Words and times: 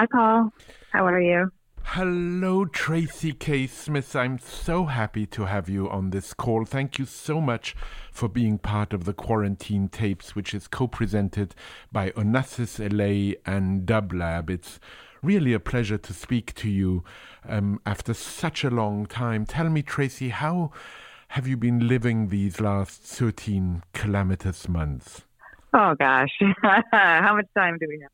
Hi, 0.00 0.06
Paul. 0.10 0.50
How 0.92 1.04
are 1.04 1.20
you? 1.20 1.52
Hello, 1.82 2.64
Tracy 2.64 3.32
K. 3.34 3.66
Smith. 3.66 4.16
I'm 4.16 4.38
so 4.38 4.86
happy 4.86 5.26
to 5.26 5.44
have 5.44 5.68
you 5.68 5.90
on 5.90 6.08
this 6.08 6.32
call. 6.32 6.64
Thank 6.64 6.98
you 6.98 7.04
so 7.04 7.38
much 7.38 7.76
for 8.10 8.26
being 8.26 8.56
part 8.56 8.94
of 8.94 9.04
the 9.04 9.12
Quarantine 9.12 9.88
Tapes, 9.88 10.34
which 10.34 10.54
is 10.54 10.68
co 10.68 10.88
presented 10.88 11.54
by 11.92 12.12
Onassis 12.12 12.78
LA 12.78 13.34
and 13.44 13.84
Dublab. 13.84 14.48
It's 14.48 14.80
really 15.22 15.52
a 15.52 15.60
pleasure 15.60 15.98
to 15.98 16.14
speak 16.14 16.54
to 16.54 16.70
you 16.70 17.04
um, 17.46 17.78
after 17.84 18.14
such 18.14 18.64
a 18.64 18.70
long 18.70 19.04
time. 19.04 19.44
Tell 19.44 19.68
me, 19.68 19.82
Tracy, 19.82 20.30
how 20.30 20.70
have 21.28 21.46
you 21.46 21.58
been 21.58 21.86
living 21.86 22.28
these 22.28 22.58
last 22.58 23.02
13 23.02 23.82
calamitous 23.92 24.66
months? 24.66 25.24
Oh, 25.74 25.94
gosh. 25.94 26.32
how 26.90 27.36
much 27.36 27.48
time 27.54 27.76
do 27.78 27.86
we 27.86 28.00
have? 28.00 28.10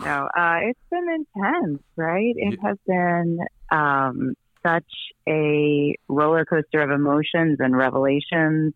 No, 0.00 0.28
uh, 0.36 0.58
it's 0.62 0.80
been 0.90 1.08
intense, 1.08 1.82
right? 1.96 2.34
It 2.36 2.58
has 2.62 2.76
been 2.86 3.40
um, 3.70 4.34
such 4.64 4.90
a 5.28 5.94
roller 6.08 6.44
coaster 6.44 6.80
of 6.80 6.90
emotions 6.90 7.58
and 7.60 7.76
revelations. 7.76 8.74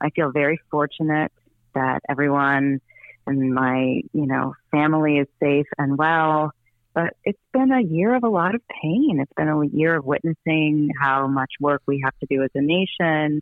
I 0.00 0.10
feel 0.10 0.30
very 0.30 0.60
fortunate 0.70 1.32
that 1.74 2.00
everyone 2.08 2.80
in 3.26 3.52
my, 3.52 4.02
you 4.12 4.26
know, 4.26 4.54
family 4.70 5.18
is 5.18 5.28
safe 5.40 5.66
and 5.76 5.96
well. 5.96 6.52
But 6.94 7.14
it's 7.24 7.38
been 7.52 7.70
a 7.70 7.82
year 7.82 8.14
of 8.14 8.24
a 8.24 8.28
lot 8.28 8.54
of 8.54 8.62
pain. 8.82 9.20
It's 9.20 9.32
been 9.36 9.48
a 9.48 9.64
year 9.64 9.94
of 9.96 10.04
witnessing 10.04 10.90
how 11.00 11.28
much 11.28 11.52
work 11.60 11.82
we 11.86 12.00
have 12.04 12.18
to 12.20 12.26
do 12.28 12.42
as 12.42 12.50
a 12.54 12.60
nation. 12.60 13.40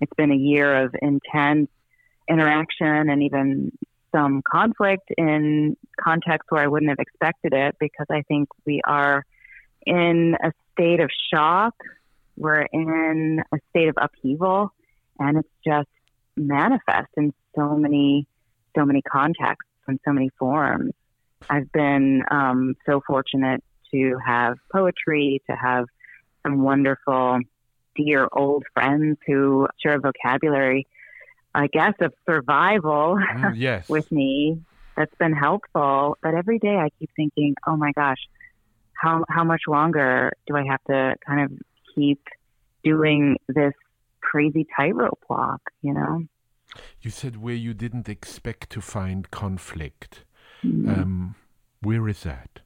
It's 0.00 0.12
been 0.16 0.32
a 0.32 0.36
year 0.36 0.84
of 0.84 0.94
intense 1.00 1.70
interaction 2.28 3.08
and 3.08 3.22
even 3.22 3.72
some 4.12 4.42
conflict 4.50 5.10
in 5.16 5.76
contexts 6.00 6.50
where 6.50 6.62
I 6.62 6.66
wouldn't 6.66 6.90
have 6.90 6.98
expected 6.98 7.52
it 7.52 7.76
because 7.78 8.06
I 8.10 8.22
think 8.22 8.48
we 8.66 8.80
are 8.84 9.24
in 9.86 10.36
a 10.42 10.52
state 10.72 11.00
of 11.00 11.10
shock. 11.32 11.74
We're 12.36 12.62
in 12.72 13.42
a 13.52 13.58
state 13.70 13.88
of 13.88 13.96
upheaval, 14.00 14.72
and 15.18 15.38
it's 15.38 15.48
just 15.64 15.88
manifest 16.36 17.08
in 17.16 17.32
so 17.56 17.76
many, 17.76 18.26
so 18.76 18.84
many 18.84 19.02
contexts 19.02 19.70
and 19.86 19.98
so 20.04 20.12
many 20.12 20.30
forms. 20.38 20.92
I've 21.50 21.70
been 21.72 22.22
um, 22.30 22.74
so 22.86 23.02
fortunate 23.06 23.62
to 23.92 24.18
have 24.24 24.58
poetry, 24.70 25.42
to 25.48 25.56
have 25.56 25.86
some 26.42 26.62
wonderful, 26.62 27.40
dear 27.96 28.28
old 28.32 28.64
friends 28.74 29.18
who 29.26 29.66
share 29.82 29.94
a 29.96 30.00
vocabulary 30.00 30.86
I 31.54 31.66
guess, 31.66 31.94
of 32.00 32.12
survival 32.26 33.18
Mm, 33.18 33.54
yes. 33.56 33.88
with 33.88 34.10
me 34.12 34.60
that's 34.96 35.14
been 35.16 35.32
helpful. 35.32 36.16
But 36.22 36.34
every 36.34 36.58
day 36.58 36.76
I 36.76 36.88
keep 36.98 37.10
thinking, 37.16 37.54
oh 37.66 37.76
my 37.76 37.92
gosh, 37.92 38.18
how 38.92 39.24
how 39.28 39.44
much 39.44 39.62
longer 39.68 40.32
do 40.46 40.56
I 40.56 40.64
have 40.64 40.82
to 40.84 41.14
kind 41.26 41.40
of 41.44 41.52
keep 41.94 42.20
doing 42.84 43.36
this 43.48 43.74
crazy 44.20 44.66
tightrope 44.76 45.24
walk? 45.28 45.62
You 45.82 45.94
know. 45.94 46.24
You 47.00 47.10
said 47.10 47.36
where 47.38 47.54
you 47.54 47.74
didn't 47.74 48.08
expect 48.08 48.70
to 48.70 48.80
find 48.80 49.30
conflict. 49.30 50.24
Mm-hmm. 50.64 50.88
Um, 50.90 51.34
where 51.80 52.06
is 52.08 52.22
that? 52.24 52.60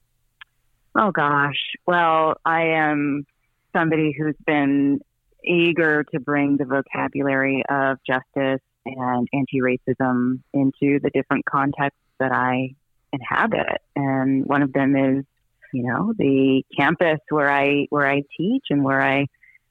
Oh 0.94 1.10
gosh. 1.12 1.62
Well, 1.86 2.34
I 2.44 2.62
am 2.64 3.26
somebody 3.72 4.12
who's 4.18 4.36
been 4.46 5.00
eager 5.44 6.04
to 6.04 6.20
bring 6.20 6.56
the 6.56 6.64
vocabulary 6.64 7.62
of 7.68 7.98
justice 8.06 8.60
and 8.84 9.28
anti-racism 9.32 10.40
into 10.52 11.00
the 11.00 11.10
different 11.12 11.44
contexts 11.44 12.00
that 12.18 12.32
I 12.32 12.74
inhabit. 13.12 13.80
And 13.94 14.46
one 14.46 14.62
of 14.62 14.72
them 14.72 14.96
is, 14.96 15.24
you 15.72 15.84
know, 15.84 16.12
the 16.16 16.64
campus 16.76 17.20
where 17.28 17.50
I 17.50 17.86
where 17.90 18.06
I 18.06 18.22
teach 18.36 18.64
and 18.70 18.84
where 18.84 19.00
I 19.00 19.26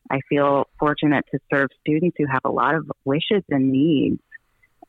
I 0.10 0.20
feel 0.30 0.68
fortunate 0.80 1.26
to 1.32 1.40
serve 1.52 1.70
students 1.82 2.18
who 2.18 2.26
have 2.26 2.42
a 2.44 2.52
lot 2.52 2.76
of 2.76 2.90
wishes 3.06 3.44
and 3.50 3.72
needs. 3.72 4.20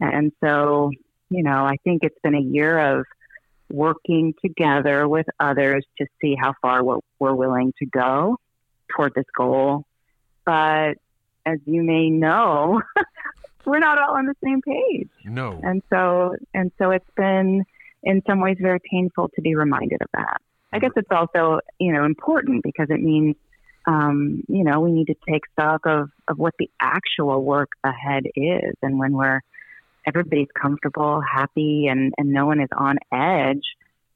And 0.00 0.32
so, 0.42 0.90
you 1.30 1.42
know, 1.42 1.64
I 1.64 1.76
think 1.84 2.02
it's 2.02 2.18
been 2.22 2.34
a 2.34 2.40
year 2.40 2.98
of 2.98 3.06
working 3.70 4.34
together 4.42 5.08
with 5.08 5.26
others 5.38 5.84
to 5.98 6.06
see 6.20 6.36
how 6.38 6.54
far 6.60 6.82
we're 6.82 7.34
willing 7.34 7.72
to 7.78 7.86
go 7.86 8.38
toward 8.88 9.14
this 9.14 9.24
goal. 9.36 9.84
But 10.44 10.94
as 11.46 11.58
you 11.64 11.82
may 11.82 12.10
know, 12.10 12.82
we're 13.64 13.78
not 13.78 13.98
all 13.98 14.16
on 14.16 14.26
the 14.26 14.34
same 14.42 14.62
page. 14.62 15.08
No. 15.24 15.60
And 15.62 15.82
so 15.90 16.36
and 16.54 16.70
so 16.78 16.90
it's 16.90 17.10
been 17.16 17.64
in 18.02 18.22
some 18.26 18.40
ways 18.40 18.56
very 18.60 18.80
painful 18.90 19.30
to 19.34 19.42
be 19.42 19.54
reminded 19.54 20.02
of 20.02 20.08
that. 20.14 20.40
I 20.72 20.78
guess 20.78 20.92
it's 20.96 21.10
also, 21.10 21.60
you 21.78 21.92
know, 21.92 22.04
important 22.04 22.62
because 22.62 22.88
it 22.90 23.00
means 23.00 23.36
um, 23.86 24.44
you 24.48 24.62
know, 24.62 24.80
we 24.80 24.92
need 24.92 25.06
to 25.06 25.16
take 25.28 25.42
stock 25.52 25.86
of, 25.86 26.10
of 26.28 26.38
what 26.38 26.54
the 26.58 26.70
actual 26.80 27.42
work 27.42 27.70
ahead 27.82 28.24
is 28.36 28.74
and 28.80 28.98
when 28.98 29.12
we're 29.12 29.40
everybody's 30.06 30.48
comfortable, 30.60 31.20
happy 31.20 31.86
and, 31.88 32.12
and 32.18 32.30
no 32.32 32.46
one 32.46 32.60
is 32.60 32.68
on 32.76 32.96
edge, 33.12 33.62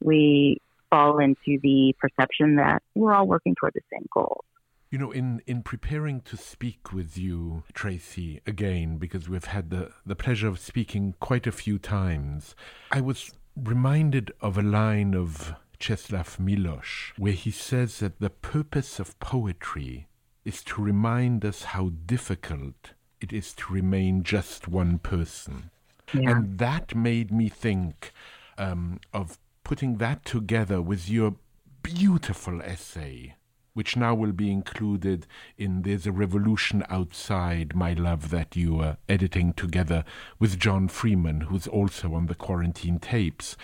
we 0.03 0.61
fall 0.91 1.19
into 1.19 1.59
the 1.63 1.95
perception 1.99 2.57
that 2.57 2.83
we're 2.95 3.13
all 3.13 3.27
working 3.27 3.55
toward 3.55 3.73
the 3.75 3.81
same 3.93 4.07
goal. 4.13 4.45
You 4.91 4.99
know, 4.99 5.11
in, 5.11 5.43
in 5.47 5.63
preparing 5.63 6.21
to 6.23 6.37
speak 6.37 6.93
with 6.93 7.19
you, 7.19 7.65
Tracy, 7.75 8.41
again, 8.47 8.99
because 8.99 9.29
we've 9.29 9.47
had 9.47 9.71
the, 9.71 9.91
the 10.05 10.15
pleasure 10.15 10.49
of 10.49 10.61
speaking 10.61 11.15
quite 11.19 11.47
a 11.47 11.53
few 11.53 11.79
times, 11.79 12.55
I 12.93 13.01
was 13.01 13.33
reminded 13.57 14.33
of 14.41 14.57
a 14.57 14.63
line 14.63 15.15
of 15.15 15.55
Czeslaw 15.81 16.39
Milosz, 16.39 17.13
where 17.19 17.33
he 17.33 17.51
says 17.51 17.99
that 17.99 18.21
the 18.21 18.31
purpose 18.31 19.01
of 19.01 19.19
poetry 19.19 20.07
is 20.45 20.63
to 20.63 20.81
remind 20.81 21.45
us 21.45 21.65
how 21.65 21.91
difficult 22.07 22.93
it 23.21 23.33
is 23.33 23.53
to 23.55 23.73
remain 23.73 24.23
just 24.23 24.69
one 24.69 24.99
person. 24.99 25.71
Yeah. 26.15 26.31
And 26.31 26.59
that 26.59 26.95
made 26.95 27.33
me 27.33 27.49
think 27.49 28.13
um, 28.57 29.01
of 29.13 29.39
putting 29.65 29.97
that 29.97 30.25
together 30.25 30.81
with 30.81 31.09
your 31.09 31.35
beautiful 31.83 32.63
essay 32.63 33.35
which 33.77 33.95
now 33.95 34.15
will 34.15 34.33
be 34.33 34.51
included 34.51 35.27
in 35.59 35.83
There's 35.83 36.07
a 36.07 36.11
Revolution 36.11 36.83
Outside, 36.89 37.77
My 37.77 37.93
Love, 37.93 38.31
that 38.31 38.57
you 38.57 38.81
are 38.81 38.97
editing 39.07 39.53
together 39.53 40.03
with 40.39 40.59
John 40.59 40.89
Freeman, 40.89 41.43
who's 41.43 41.67
also 41.67 42.15
on 42.15 42.25
the 42.25 42.35
quarantine 42.35 42.99
tapes. 42.99 43.55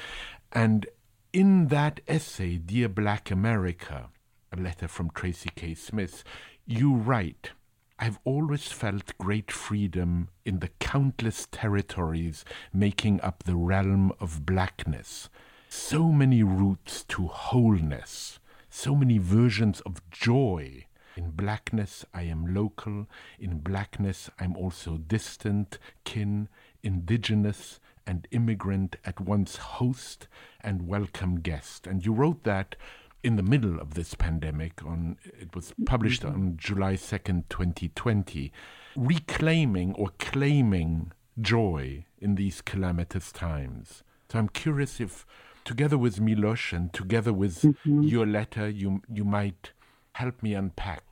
And 0.52 0.86
in 1.32 1.68
that 1.68 2.00
essay, 2.06 2.58
Dear 2.58 2.90
Black 2.90 3.30
America, 3.30 4.10
a 4.52 4.60
letter 4.60 4.86
from 4.86 5.08
Tracy 5.08 5.48
K. 5.54 5.72
Smith, 5.72 6.24
you 6.66 6.94
write, 6.94 7.52
I've 7.98 8.18
always 8.26 8.66
felt 8.66 9.16
great 9.16 9.50
freedom 9.50 10.28
in 10.44 10.58
the 10.58 10.72
countless 10.78 11.48
territories 11.50 12.44
making 12.70 13.22
up 13.22 13.44
the 13.44 13.56
realm 13.56 14.12
of 14.20 14.44
blackness. 14.44 15.30
So 15.70 16.12
many 16.12 16.42
routes 16.42 17.02
to 17.04 17.28
wholeness 17.28 18.40
so 18.72 18.94
many 18.94 19.18
versions 19.18 19.82
of 19.82 20.00
joy. 20.10 20.86
In 21.14 21.32
blackness, 21.32 22.06
I 22.14 22.22
am 22.22 22.54
local. 22.54 23.06
In 23.38 23.58
blackness, 23.58 24.30
I'm 24.40 24.56
also 24.56 24.96
distant, 24.96 25.78
kin, 26.04 26.48
indigenous, 26.82 27.80
and 28.06 28.26
immigrant 28.30 28.96
at 29.04 29.20
once 29.20 29.56
host 29.56 30.26
and 30.62 30.88
welcome 30.88 31.40
guest. 31.40 31.86
And 31.86 32.04
you 32.04 32.14
wrote 32.14 32.44
that 32.44 32.74
in 33.22 33.36
the 33.36 33.42
middle 33.42 33.78
of 33.78 33.92
this 33.92 34.14
pandemic 34.14 34.82
on 34.84 35.18
it 35.22 35.54
was 35.54 35.74
published 35.84 36.24
on 36.24 36.56
July 36.56 36.94
2nd 36.94 37.44
2020 37.50 38.50
reclaiming 38.96 39.94
or 39.94 40.08
claiming 40.18 41.12
joy 41.40 42.04
in 42.18 42.34
these 42.34 42.60
calamitous 42.60 43.30
times 43.30 44.02
so 44.28 44.40
i'm 44.40 44.48
curious 44.48 45.00
if 45.00 45.24
together 45.64 45.96
with 45.98 46.18
Milosz 46.20 46.72
and 46.72 46.92
together 46.92 47.32
with 47.32 47.62
Mm-hmm. 47.62 48.02
your 48.02 48.26
letter, 48.26 48.68
you 48.68 49.02
you 49.12 49.24
might 49.24 49.72
help 50.14 50.42
me 50.42 50.54
unpack 50.54 51.04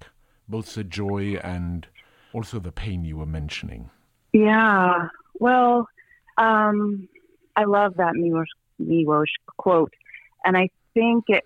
both 0.49 0.75
the 0.75 0.85
joy 0.85 1.37
and 1.43 1.87
also 2.33 2.59
the 2.59 2.73
pain 2.73 3.05
you 3.05 3.17
were 3.19 3.27
mentioning. 3.27 3.91
Yeah. 4.33 5.09
Well, 5.39 5.89
um, 6.39 7.09
I 7.57 7.65
love 7.65 7.97
that 7.97 8.15
Milosz, 8.15 8.47
Miłosz 8.81 9.35
quote. 9.57 9.93
And 10.45 10.57
I 10.57 10.69
think 10.95 11.25
it, 11.29 11.45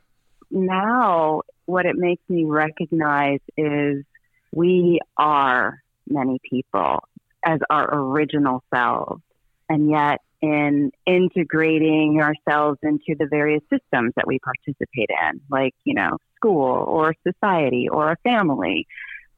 now 0.51 1.43
what 1.67 1.87
it 1.87 1.97
makes 1.97 2.23
me 2.29 2.45
recognize 2.45 3.41
is 3.56 4.05
we 4.53 5.01
are 5.17 5.83
many 6.09 6.39
people 6.49 7.05
as 7.45 7.61
our 7.71 7.89
original 7.95 8.62
selves. 8.75 9.23
And 9.69 9.91
yet, 9.91 10.21
in 10.40 10.90
integrating 11.06 12.20
ourselves 12.20 12.78
into 12.82 13.14
the 13.19 13.26
various 13.31 13.62
systems 13.70 14.12
that 14.16 14.26
we 14.26 14.38
participate 14.40 15.08
in, 15.08 15.40
like, 15.50 15.75
you 15.84 15.94
know, 15.94 16.19
school 16.36 16.84
or 16.86 17.14
society 17.26 17.88
or 17.88 18.12
a 18.12 18.16
family, 18.25 18.86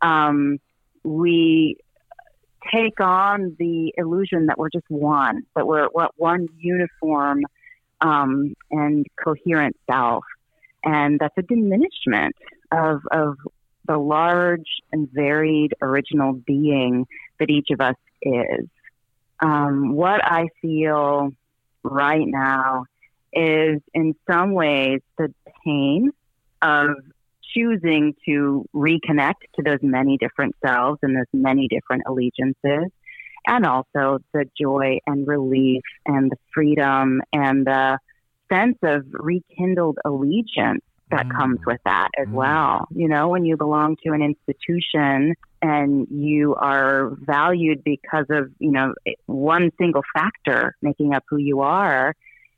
um, 0.03 0.59
we 1.05 1.77
take 2.75 3.01
on 3.01 3.55
the 3.59 3.93
illusion 3.97 4.47
that 4.47 4.59
we're 4.59 4.71
just 4.71 4.87
one, 4.89 5.43
that 5.55 5.67
we're 5.67 5.89
one 6.17 6.49
uniform 6.59 7.43
um, 8.01 8.55
and 8.71 9.07
coherent 9.23 9.77
self, 9.89 10.25
and 10.85 11.19
that's 11.19 11.37
a 11.39 11.43
diminishment 11.43 12.35
of 12.73 13.03
of 13.11 13.37
the 13.87 13.97
large 13.97 14.67
and 14.93 15.09
varied 15.13 15.75
original 15.81 16.33
being 16.33 17.07
that 17.39 17.51
each 17.51 17.69
of 17.71 17.81
us 17.81 17.97
is. 18.23 18.67
Um, 19.41 19.93
what 19.93 20.25
I 20.25 20.49
feel 20.63 21.31
right 21.83 22.27
now 22.27 22.87
is, 23.33 23.81
in 23.95 24.15
some 24.31 24.53
ways, 24.53 25.01
the 25.19 25.33
pain 25.65 26.11
of 26.63 26.91
choosing 27.55 28.15
to 28.27 28.65
reconnect 28.75 29.35
to 29.57 29.63
those 29.63 29.79
many 29.83 30.17
different 30.19 30.55
selves 30.65 30.99
and 31.03 31.17
those 31.17 31.25
many 31.33 31.69
different 31.69 32.03
allegiances, 32.07 32.91
and 33.47 33.65
also 33.65 34.19
the 34.33 34.45
joy 34.61 34.99
and 35.07 35.27
relief 35.27 35.83
and 36.07 36.31
the 36.31 36.37
freedom 36.53 37.21
and 37.33 37.67
the 37.67 37.99
sense 38.51 38.79
of 38.83 39.05
rekindled 39.13 39.99
allegiance 40.05 40.85
that 41.11 41.27
mm. 41.27 41.37
comes 41.37 41.59
with 41.67 41.81
that 41.85 42.09
as 42.19 42.27
mm. 42.27 42.33
well. 42.33 42.89
You 42.95 43.09
know, 43.09 43.29
when 43.29 43.45
you 43.45 43.57
belong 43.57 43.97
to 44.05 44.13
an 44.13 44.23
institution 44.23 45.35
and 45.63 46.07
you 46.11 46.55
are 46.55 47.11
valued 47.21 47.85
because 47.85 48.27
of, 48.31 48.51
you 48.59 48.73
know, 48.73 48.95
one 49.27 49.71
single 49.79 50.03
factor 50.15 50.77
making 50.83 51.15
up 51.15 51.25
who 51.29 51.37
you 51.37 51.61
are, 51.61 52.15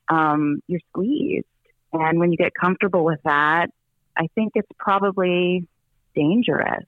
um, 0.08 0.60
you're 0.66 0.80
squeezed. 0.90 1.46
And 1.92 2.18
when 2.18 2.32
you 2.32 2.38
get 2.38 2.52
comfortable 2.54 3.04
with 3.04 3.20
that, 3.24 3.68
I 4.16 4.28
think 4.34 4.52
it's 4.54 4.68
probably 4.78 5.66
dangerous. 6.14 6.84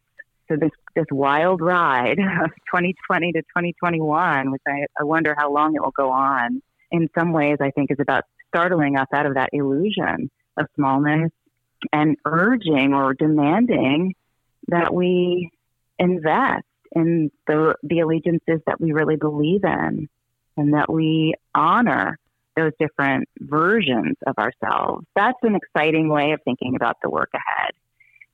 So 0.48 0.56
this 0.56 0.70
this 0.96 1.06
wild 1.12 1.60
ride 1.60 2.18
of 2.42 2.50
2020 2.72 3.32
to 3.32 3.40
2021, 3.42 4.50
which 4.50 4.62
I, 4.66 4.86
I 4.98 5.04
wonder 5.04 5.34
how 5.38 5.52
long 5.52 5.74
it 5.76 5.82
will 5.82 5.92
go 5.92 6.10
on. 6.10 6.60
In 6.90 7.08
some 7.16 7.32
ways, 7.32 7.58
I 7.60 7.70
think 7.70 7.92
is 7.92 7.98
about 8.00 8.24
startling 8.48 8.96
us 8.96 9.06
out 9.14 9.26
of 9.26 9.34
that 9.34 9.50
illusion 9.52 10.28
of 10.56 10.66
smallness 10.74 11.30
and 11.92 12.16
urging 12.24 12.94
or 12.94 13.14
demanding 13.14 14.14
that 14.68 14.92
we 14.92 15.50
invest 15.98 16.64
in 16.92 17.30
the 17.46 17.74
the 17.82 18.00
allegiances 18.00 18.60
that 18.66 18.80
we 18.80 18.92
really 18.92 19.16
believe 19.16 19.64
in, 19.64 20.08
and 20.56 20.74
that 20.74 20.92
we 20.92 21.34
honor 21.54 22.18
those 22.56 22.72
different 22.78 23.28
versions 23.38 24.16
of 24.26 24.36
ourselves. 24.38 25.06
That's 25.14 25.38
an 25.42 25.54
exciting 25.54 26.08
way 26.08 26.32
of 26.32 26.40
thinking 26.44 26.74
about 26.74 26.96
the 27.02 27.08
work 27.08 27.30
ahead. 27.32 27.72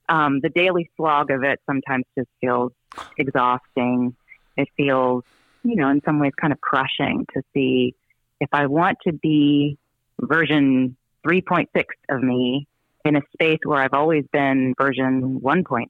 Um, 0.08 0.40
the 0.40 0.48
daily 0.48 0.90
slog 0.96 1.30
of 1.30 1.42
it 1.42 1.60
sometimes 1.66 2.04
just 2.16 2.28
feels 2.40 2.72
exhausting. 3.18 4.14
It 4.56 4.68
feels, 4.76 5.24
you 5.64 5.76
know, 5.76 5.90
in 5.90 6.00
some 6.04 6.18
ways 6.18 6.32
kind 6.40 6.52
of 6.52 6.60
crushing 6.60 7.26
to 7.34 7.42
see 7.52 7.94
if 8.40 8.48
I 8.52 8.66
want 8.66 8.98
to 9.06 9.12
be 9.12 9.78
version 10.20 10.96
3.6 11.26 11.66
of 12.08 12.22
me 12.22 12.66
in 13.06 13.16
a 13.16 13.22
space 13.32 13.60
where 13.64 13.80
I've 13.80 13.94
always 13.94 14.24
been 14.32 14.74
version 14.76 15.40
1.6, 15.40 15.86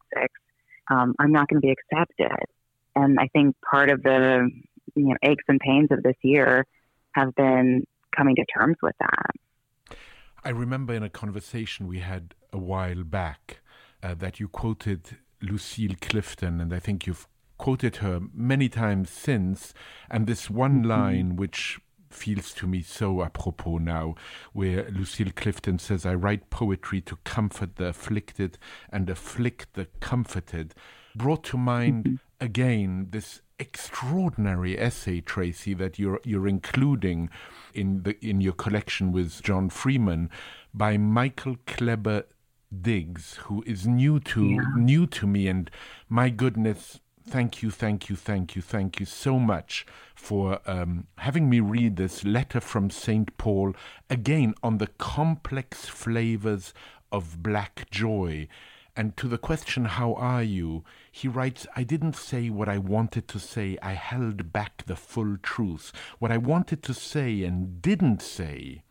um, 0.91 1.15
I'm 1.19 1.33
not 1.33 1.49
going 1.49 1.61
to 1.61 1.67
be 1.67 1.73
accepted. 1.73 2.45
And 2.95 3.19
I 3.19 3.29
think 3.29 3.57
part 3.69 3.91
of 3.91 4.03
the 4.03 4.51
you 4.95 5.05
know 5.05 5.17
aches 5.23 5.45
and 5.49 5.61
pains 5.61 5.89
of 5.91 6.03
this 6.03 6.17
year 6.23 6.65
have 7.13 7.35
been 7.35 7.85
coming 8.17 8.37
to 8.37 8.45
terms 8.57 8.77
with 8.83 8.95
that. 9.01 9.97
I 10.45 10.51
remember 10.51 10.95
in 10.95 11.03
a 11.03 11.11
conversation 11.11 11.87
we 11.87 11.99
had 11.99 12.35
a 12.53 12.59
while 12.59 13.03
back 13.03 13.61
uh, 14.03 14.15
that 14.15 14.39
you 14.39 14.49
quoted 14.49 15.19
Lucille 15.43 15.97
Clifton, 16.01 16.61
and 16.61 16.73
I 16.73 16.79
think 16.79 17.07
you've 17.07 17.27
quoted 17.59 17.97
her 17.97 18.21
many 18.33 18.69
times 18.69 19.11
since. 19.11 19.75
And 20.11 20.27
this 20.27 20.49
one 20.49 20.81
mm-hmm. 20.81 20.89
line, 20.89 21.37
which 21.37 21.81
feels 22.17 22.53
to 22.55 22.67
me 22.67 22.83
so 22.83 23.23
apropos 23.23 23.79
now, 23.79 24.15
where 24.53 24.89
Lucille 24.91 25.33
Clifton 25.35 25.79
says, 25.79 26.07
I 26.07 26.15
write 26.15 26.51
poetry 26.51 27.01
to 27.03 27.17
comfort 27.25 27.77
the 27.77 27.89
afflicted 27.89 28.59
and 28.91 29.09
afflict 29.11 29.75
the 29.75 29.87
comforted, 30.01 30.75
brought 31.15 31.45
to 31.45 31.57
mind 31.57 32.05
mm-hmm. 32.05 32.45
again 32.45 33.09
this 33.11 33.43
extraordinary 33.59 34.79
essay, 34.79 35.21
Tracy, 35.21 35.75
that 35.75 35.99
you're 35.99 36.21
you're 36.25 36.49
including 36.49 37.31
in 37.75 38.03
the 38.03 38.17
in 38.25 38.41
your 38.41 38.53
collection 38.53 39.13
with 39.13 39.43
John 39.43 39.71
Freeman 39.71 40.31
by 40.75 40.97
Michael 40.97 41.57
Kleber 41.67 42.25
Diggs, 42.83 43.35
who 43.45 43.63
is 43.67 43.87
new 43.87 44.21
to 44.21 44.45
yeah. 44.45 44.61
new 44.77 45.07
to 45.07 45.27
me, 45.27 45.49
and 45.49 45.71
my 46.09 46.29
goodness, 46.31 47.01
thank 47.29 47.63
you, 47.63 47.71
thank 47.71 48.09
you, 48.09 48.17
thank 48.17 48.57
you, 48.57 48.63
thank 48.63 49.01
you 49.01 49.07
so 49.07 49.39
much 49.39 49.87
for 50.15 50.61
um, 50.67 51.07
having 51.19 51.49
me 51.51 51.61
read 51.61 51.97
this 51.97 52.25
letter 52.25 52.61
from 52.61 52.91
Saint 52.91 53.37
Paul 53.39 53.75
again 54.09 54.55
on 54.63 54.79
the 54.79 54.87
complex 54.87 55.87
flavors 55.87 56.73
of 57.13 57.43
black 57.43 57.91
joy 57.91 58.49
and 58.97 59.15
to 59.19 59.29
the 59.29 59.39
question, 59.39 59.85
How 59.85 60.15
are 60.15 60.43
you? 60.43 60.83
he 61.13 61.29
writes, 61.29 61.67
I 61.77 61.83
didn't 61.83 62.17
say 62.17 62.49
what 62.49 62.69
I 62.69 62.79
wanted 62.79 63.29
to 63.29 63.39
say. 63.39 63.77
I 63.83 63.93
held 63.93 64.53
back 64.53 64.85
the 64.87 64.97
full 64.97 65.37
truth. 65.43 65.93
What 66.19 66.33
I 66.33 66.39
wanted 66.39 66.83
to 66.85 66.95
say 66.95 67.43
and 67.43 67.83
didn't 67.83 68.23
say 68.23 68.83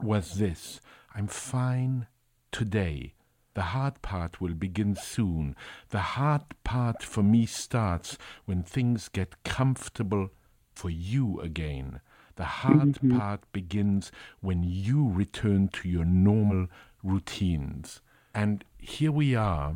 was 0.00 0.34
this 0.34 0.80
I'm 1.14 1.26
fine 1.26 2.06
today. 2.52 3.12
The 3.60 3.76
hard 3.76 4.00
part 4.00 4.40
will 4.40 4.54
begin 4.54 4.96
soon. 4.96 5.54
The 5.90 6.16
hard 6.16 6.44
part 6.64 7.02
for 7.02 7.22
me 7.22 7.44
starts 7.44 8.16
when 8.46 8.62
things 8.62 9.08
get 9.08 9.44
comfortable 9.44 10.30
for 10.72 10.88
you 10.88 11.38
again. 11.42 12.00
The 12.36 12.46
hard 12.46 12.94
mm-hmm. 12.94 13.18
part 13.18 13.40
begins 13.52 14.10
when 14.40 14.62
you 14.62 15.06
return 15.06 15.68
to 15.74 15.90
your 15.90 16.06
normal 16.06 16.68
routines. 17.02 18.00
And 18.34 18.64
here 18.78 19.12
we 19.12 19.34
are, 19.34 19.74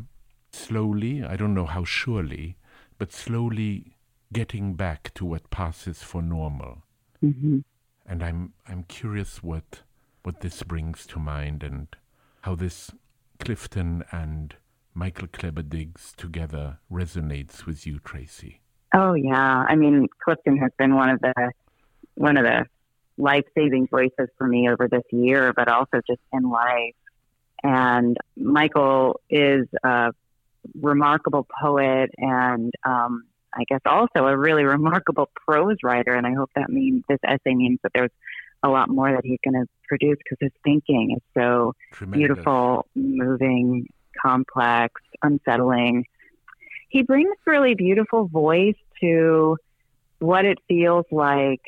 slowly, 0.50 1.22
I 1.22 1.36
don't 1.36 1.52
know 1.52 1.66
how 1.66 1.84
surely, 1.84 2.56
but 2.96 3.12
slowly 3.12 3.98
getting 4.32 4.76
back 4.76 5.12
to 5.16 5.26
what 5.26 5.50
passes 5.50 6.02
for 6.02 6.22
normal. 6.22 6.84
Mm-hmm. 7.22 7.58
And 8.06 8.22
I'm 8.22 8.54
I'm 8.66 8.84
curious 8.84 9.42
what 9.42 9.82
what 10.22 10.40
this 10.40 10.62
brings 10.62 11.06
to 11.08 11.18
mind 11.18 11.62
and 11.62 11.88
how 12.40 12.54
this 12.54 12.90
Clifton 13.38 14.04
and 14.10 14.56
Michael 14.94 15.28
Kleber 15.28 15.62
Diggs 15.62 16.12
together 16.16 16.78
resonates 16.90 17.66
with 17.66 17.86
you, 17.86 17.98
Tracy. 17.98 18.60
Oh 18.94 19.14
yeah, 19.14 19.64
I 19.68 19.74
mean 19.74 20.08
Clifton 20.24 20.56
has 20.58 20.70
been 20.78 20.94
one 20.94 21.10
of 21.10 21.20
the 21.20 21.50
one 22.14 22.36
of 22.36 22.44
the 22.44 22.66
life 23.16 23.44
saving 23.56 23.88
voices 23.88 24.28
for 24.38 24.46
me 24.46 24.68
over 24.68 24.88
this 24.88 25.02
year, 25.10 25.52
but 25.52 25.68
also 25.68 26.00
just 26.06 26.20
in 26.32 26.48
life. 26.48 26.94
And 27.62 28.16
Michael 28.36 29.20
is 29.30 29.66
a 29.82 30.12
remarkable 30.80 31.46
poet 31.60 32.10
and 32.18 32.72
um, 32.84 33.24
I 33.54 33.64
guess 33.68 33.80
also 33.86 34.26
a 34.26 34.36
really 34.36 34.64
remarkable 34.64 35.30
prose 35.46 35.76
writer. 35.82 36.14
And 36.14 36.26
I 36.26 36.32
hope 36.32 36.50
that 36.54 36.70
means 36.70 37.04
this 37.08 37.20
essay 37.24 37.54
means 37.54 37.78
that 37.82 37.92
there's 37.94 38.10
a 38.64 38.68
lot 38.68 38.88
more 38.88 39.12
that 39.12 39.24
he's 39.24 39.38
going 39.44 39.54
to 39.62 39.68
produce 39.86 40.16
because 40.18 40.38
his 40.40 40.52
thinking 40.64 41.12
is 41.16 41.22
so 41.34 41.74
Tremendous. 41.92 42.18
beautiful, 42.18 42.86
moving, 42.94 43.86
complex, 44.20 45.00
unsettling. 45.22 46.06
He 46.88 47.02
brings 47.02 47.36
really 47.46 47.74
beautiful 47.74 48.26
voice 48.26 48.74
to 49.02 49.58
what 50.18 50.46
it 50.46 50.58
feels 50.66 51.04
like, 51.10 51.60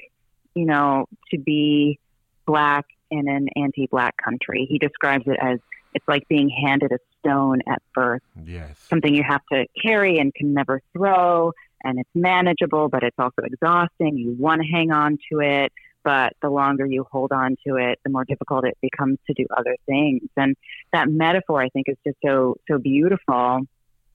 you 0.54 0.64
know, 0.64 1.06
to 1.30 1.38
be 1.38 1.98
black 2.46 2.86
in 3.10 3.28
an 3.28 3.48
anti-black 3.56 4.14
country. 4.16 4.66
He 4.68 4.78
describes 4.78 5.24
it 5.26 5.36
as 5.40 5.58
it's 5.94 6.08
like 6.08 6.26
being 6.28 6.48
handed 6.48 6.92
a 6.92 6.98
stone 7.20 7.60
at 7.68 7.82
birth. 7.94 8.22
Yes. 8.44 8.78
Something 8.88 9.14
you 9.14 9.22
have 9.22 9.42
to 9.52 9.66
carry 9.82 10.18
and 10.18 10.34
can 10.34 10.54
never 10.54 10.80
throw, 10.92 11.52
and 11.84 11.98
it's 11.98 12.10
manageable, 12.14 12.88
but 12.88 13.02
it's 13.02 13.18
also 13.18 13.42
exhausting. 13.42 14.16
You 14.16 14.32
want 14.38 14.62
to 14.62 14.68
hang 14.68 14.92
on 14.92 15.18
to 15.30 15.40
it, 15.40 15.72
but 16.06 16.34
the 16.40 16.48
longer 16.48 16.86
you 16.86 17.04
hold 17.10 17.32
on 17.32 17.56
to 17.66 17.75
it, 17.75 17.98
the 18.04 18.10
more 18.10 18.25
difficult 18.25 18.64
it 18.64 18.78
becomes 18.80 19.18
to 19.26 19.34
do 19.34 19.44
other 19.56 19.75
things. 19.86 20.22
And 20.36 20.54
that 20.92 21.08
metaphor, 21.08 21.60
I 21.60 21.68
think, 21.68 21.86
is 21.88 21.96
just 22.06 22.16
so 22.25 22.54
so 22.70 22.78
beautiful. 22.78 23.62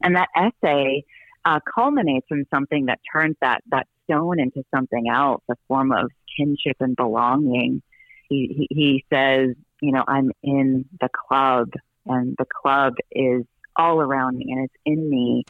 And 0.02 0.16
that 0.16 0.30
essay 0.34 1.04
uh, 1.44 1.60
culminates 1.76 2.28
in 2.32 2.46
something 2.50 2.86
that 2.86 3.00
turns 3.14 3.36
that 3.42 3.62
that 3.72 3.88
stone 4.06 4.40
into 4.40 4.64
something 4.74 5.10
else, 5.10 5.44
a 5.52 5.56
form 5.68 5.92
of 5.92 6.12
kinship 6.38 6.78
and 6.80 6.96
belonging. 6.96 7.82
He, 8.30 8.68
he, 8.70 8.76
he 8.76 9.06
says, 9.14 9.50
you 9.82 9.92
know, 9.92 10.06
I'm 10.08 10.32
in 10.42 10.86
the 11.02 11.10
club, 11.10 11.72
and 12.06 12.38
the 12.40 12.46
club 12.46 12.94
is 13.12 13.44
all 13.76 14.00
around 14.00 14.38
me 14.38 14.46
and 14.50 14.64
it's 14.64 14.82
in 14.86 15.10
me. 15.10 15.44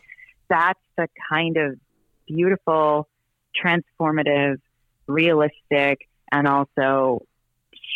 That's 0.50 0.79
the 0.98 1.07
kind 1.29 1.57
of 1.57 1.77
beautiful, 2.27 3.07
transformative, 3.63 4.57
realistic, 5.07 6.07
and 6.31 6.47
also 6.47 7.25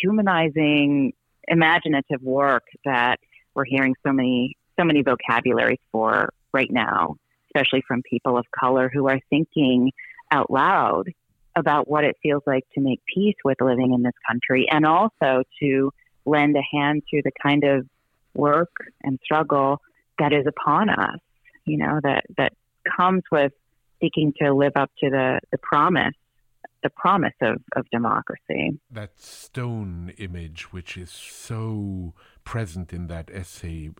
humanizing, 0.00 1.12
imaginative 1.48 2.22
work 2.22 2.64
that 2.84 3.18
we're 3.54 3.64
hearing 3.64 3.94
so 4.06 4.12
many 4.12 4.56
so 4.78 4.84
many 4.84 5.02
vocabularies 5.02 5.78
for 5.90 6.30
right 6.52 6.70
now, 6.70 7.16
especially 7.48 7.82
from 7.88 8.02
people 8.02 8.36
of 8.36 8.44
color 8.58 8.90
who 8.92 9.08
are 9.08 9.18
thinking 9.30 9.90
out 10.30 10.50
loud 10.50 11.08
about 11.56 11.88
what 11.88 12.04
it 12.04 12.16
feels 12.22 12.42
like 12.46 12.64
to 12.74 12.80
make 12.80 13.00
peace 13.12 13.36
with 13.42 13.60
living 13.60 13.94
in 13.94 14.02
this 14.02 14.14
country 14.28 14.66
and 14.70 14.84
also 14.84 15.42
to 15.58 15.90
lend 16.26 16.54
a 16.56 16.76
hand 16.76 17.02
to 17.10 17.22
the 17.24 17.30
kind 17.42 17.64
of 17.64 17.86
work 18.34 18.70
and 19.02 19.18
struggle 19.24 19.80
that 20.18 20.32
is 20.32 20.46
upon 20.46 20.90
us, 20.90 21.18
you 21.64 21.78
know, 21.78 21.98
that, 22.02 22.24
that 22.36 22.52
comes 22.96 23.22
with 23.32 23.52
seeking 24.00 24.34
to 24.40 24.52
live 24.52 24.72
up 24.76 24.90
to 24.98 25.08
the, 25.08 25.40
the 25.50 25.58
promise 25.58 26.14
the 26.86 26.90
promise 26.90 27.34
of, 27.40 27.56
of 27.74 27.84
democracy. 27.90 28.78
That 28.90 29.20
stone 29.20 30.12
image, 30.18 30.72
which 30.72 30.96
is 30.96 31.10
so 31.10 32.14
present 32.44 32.92
in 32.92 33.08
that 33.08 33.28
essay, 33.32 33.90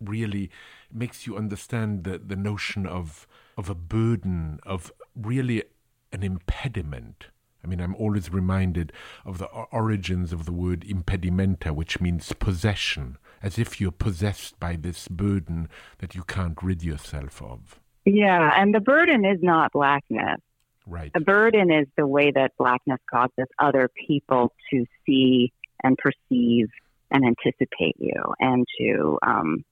really 0.00 0.50
makes 0.92 1.26
you 1.26 1.36
understand 1.36 2.04
the, 2.04 2.18
the 2.18 2.36
notion 2.36 2.86
of 2.86 3.26
of 3.56 3.70
a 3.70 3.74
burden, 3.74 4.60
of 4.64 4.92
really 5.14 5.64
an 6.12 6.22
impediment. 6.22 7.28
I 7.64 7.66
mean, 7.66 7.80
I'm 7.80 7.96
always 7.96 8.30
reminded 8.30 8.92
of 9.24 9.38
the 9.38 9.46
origins 9.46 10.32
of 10.32 10.44
the 10.44 10.52
word 10.52 10.84
impedimenta, 10.86 11.74
which 11.74 12.00
means 12.00 12.32
possession, 12.34 13.16
as 13.42 13.58
if 13.58 13.80
you're 13.80 13.90
possessed 13.90 14.60
by 14.60 14.76
this 14.76 15.08
burden 15.08 15.68
that 15.98 16.14
you 16.14 16.22
can't 16.22 16.62
rid 16.62 16.84
yourself 16.84 17.42
of. 17.42 17.80
Yeah, 18.04 18.52
and 18.54 18.74
the 18.74 18.80
burden 18.80 19.24
is 19.24 19.38
not 19.42 19.72
blackness. 19.72 20.40
Right. 20.86 21.12
The 21.12 21.20
burden 21.20 21.72
is 21.72 21.86
the 21.96 22.06
way 22.06 22.30
that 22.30 22.52
blackness 22.58 23.00
causes 23.10 23.46
other 23.58 23.90
people 24.06 24.52
to 24.70 24.84
see 25.04 25.52
and 25.82 25.98
perceive 25.98 26.68
and 27.10 27.24
anticipate 27.24 27.96
you 27.98 28.22
and 28.38 28.64
to 28.78 29.18
um, 29.22 29.64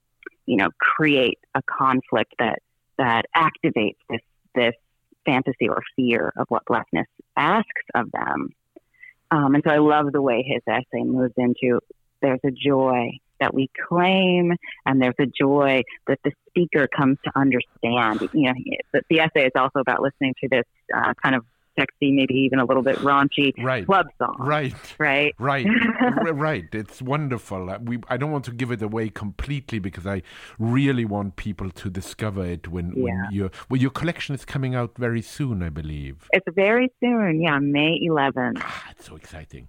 you 0.45 0.57
know, 0.57 0.69
create 0.79 1.39
a 1.53 1.61
conflict 1.63 2.33
that 2.39 2.59
that 2.97 3.25
activates 3.35 3.97
this 4.09 4.21
this 4.53 4.73
fantasy 5.25 5.67
or 5.67 5.81
fear 5.95 6.31
of 6.37 6.45
what 6.49 6.63
blackness 6.65 7.07
asks 7.35 7.69
of 7.93 8.11
them. 8.11 8.49
Um, 9.31 9.55
and 9.55 9.63
so 9.65 9.71
I 9.71 9.79
love 9.79 10.11
the 10.11 10.21
way 10.21 10.43
his 10.47 10.61
essay 10.67 11.03
moves 11.03 11.33
into 11.35 11.79
there's 12.21 12.39
a 12.45 12.51
joy 12.51 13.17
that 13.39 13.53
we 13.53 13.69
claim, 13.87 14.53
and 14.85 15.01
there's 15.01 15.15
a 15.19 15.25
joy 15.25 15.83
that 16.07 16.19
the 16.23 16.31
speaker 16.49 16.87
comes 16.87 17.17
to 17.25 17.31
understand. 17.35 18.29
You 18.33 18.47
know, 18.47 18.53
the, 18.93 19.01
the 19.09 19.19
essay 19.19 19.45
is 19.45 19.51
also 19.55 19.79
about 19.79 20.01
listening 20.01 20.35
to 20.41 20.49
this 20.49 20.65
uh, 20.95 21.13
kind 21.21 21.35
of 21.35 21.45
sexy, 21.77 22.11
maybe 22.11 22.33
even 22.33 22.59
a 22.59 22.65
little 22.65 22.83
bit 22.83 22.97
raunchy 22.97 23.53
right. 23.63 23.85
club 23.85 24.07
song. 24.17 24.35
Right. 24.39 24.73
Right. 24.97 25.33
Right. 25.39 25.67
right. 26.33 26.65
It's 26.71 27.01
wonderful. 27.01 27.69
Uh, 27.69 27.79
we, 27.81 27.99
I 28.07 28.17
don't 28.17 28.31
want 28.31 28.45
to 28.45 28.51
give 28.51 28.71
it 28.71 28.81
away 28.81 29.09
completely 29.09 29.79
because 29.79 30.07
I 30.07 30.21
really 30.57 31.05
want 31.05 31.35
people 31.35 31.69
to 31.69 31.89
discover 31.89 32.45
it 32.45 32.67
when, 32.67 32.93
yeah. 32.95 33.03
when 33.03 33.27
your 33.31 33.51
well, 33.69 33.81
your 33.81 33.91
collection 33.91 34.35
is 34.35 34.45
coming 34.45 34.75
out 34.75 34.97
very 34.97 35.21
soon, 35.21 35.61
I 35.63 35.69
believe. 35.69 36.29
It's 36.31 36.47
very 36.55 36.91
soon. 36.99 37.41
Yeah, 37.41 37.59
May 37.59 37.99
11th. 38.09 38.57
Ah, 38.57 38.87
it's 38.91 39.05
so 39.05 39.15
exciting. 39.15 39.67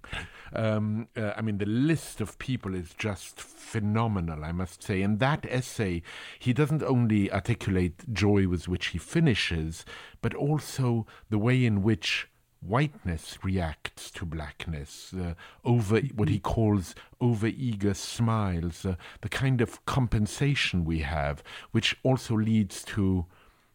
Um, 0.53 1.07
uh, 1.15 1.33
I 1.35 1.41
mean, 1.41 1.57
the 1.57 1.65
list 1.65 2.21
of 2.21 2.39
people 2.39 2.73
is 2.73 2.93
just 2.97 3.39
phenomenal, 3.41 4.43
I 4.43 4.51
must 4.51 4.83
say. 4.83 5.01
In 5.01 5.17
that 5.17 5.45
essay, 5.49 6.01
he 6.39 6.53
doesn't 6.53 6.83
only 6.83 7.31
articulate 7.31 8.13
joy 8.13 8.47
with 8.47 8.67
which 8.67 8.87
he 8.87 8.97
finishes, 8.97 9.85
but 10.21 10.33
also 10.33 11.05
the 11.29 11.37
way 11.37 11.65
in 11.65 11.83
which 11.83 12.27
whiteness 12.59 13.37
reacts 13.43 14.09
to 14.11 14.25
blackness, 14.25 15.13
uh, 15.13 15.33
over 15.63 15.99
what 16.15 16.29
he 16.29 16.39
calls 16.39 16.95
over-eager 17.21 17.93
smiles, 17.93 18.85
uh, 18.85 18.95
the 19.21 19.29
kind 19.29 19.61
of 19.61 19.85
compensation 19.85 20.83
we 20.83 20.99
have, 20.99 21.43
which 21.71 21.95
also 22.03 22.35
leads 22.35 22.83
to, 22.83 23.25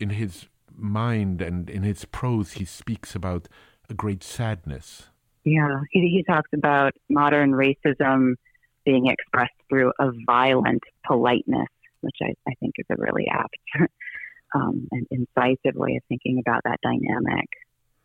in 0.01 0.11
his 0.11 0.47
mind 0.75 1.41
and 1.41 1.71
in 1.71 1.83
his 1.83 2.05
prose, 2.07 2.53
he 2.53 2.65
speaks 2.65 3.15
about 3.15 3.49
a 3.89 3.95
great 3.95 4.23
sadness. 4.23 5.09
Yeah, 5.45 5.81
he, 5.91 6.01
he 6.01 6.25
talks 6.25 6.51
about 6.53 6.93
modern 7.09 7.53
racism 7.53 8.35
being 8.85 9.07
expressed 9.09 9.55
through 9.69 9.93
a 9.99 10.11
violent 10.27 10.83
politeness, 11.07 11.69
which 12.01 12.17
I, 12.23 12.35
I 12.49 12.55
think 12.61 12.75
is 12.79 12.87
a 12.91 12.97
really 12.99 13.27
apt 13.29 13.57
um, 14.55 14.89
and 14.91 15.07
incisive 15.11 15.75
way 15.75 15.97
of 15.97 16.03
thinking 16.09 16.43
about 16.45 16.63
that 16.65 16.79
dynamic. 16.83 17.49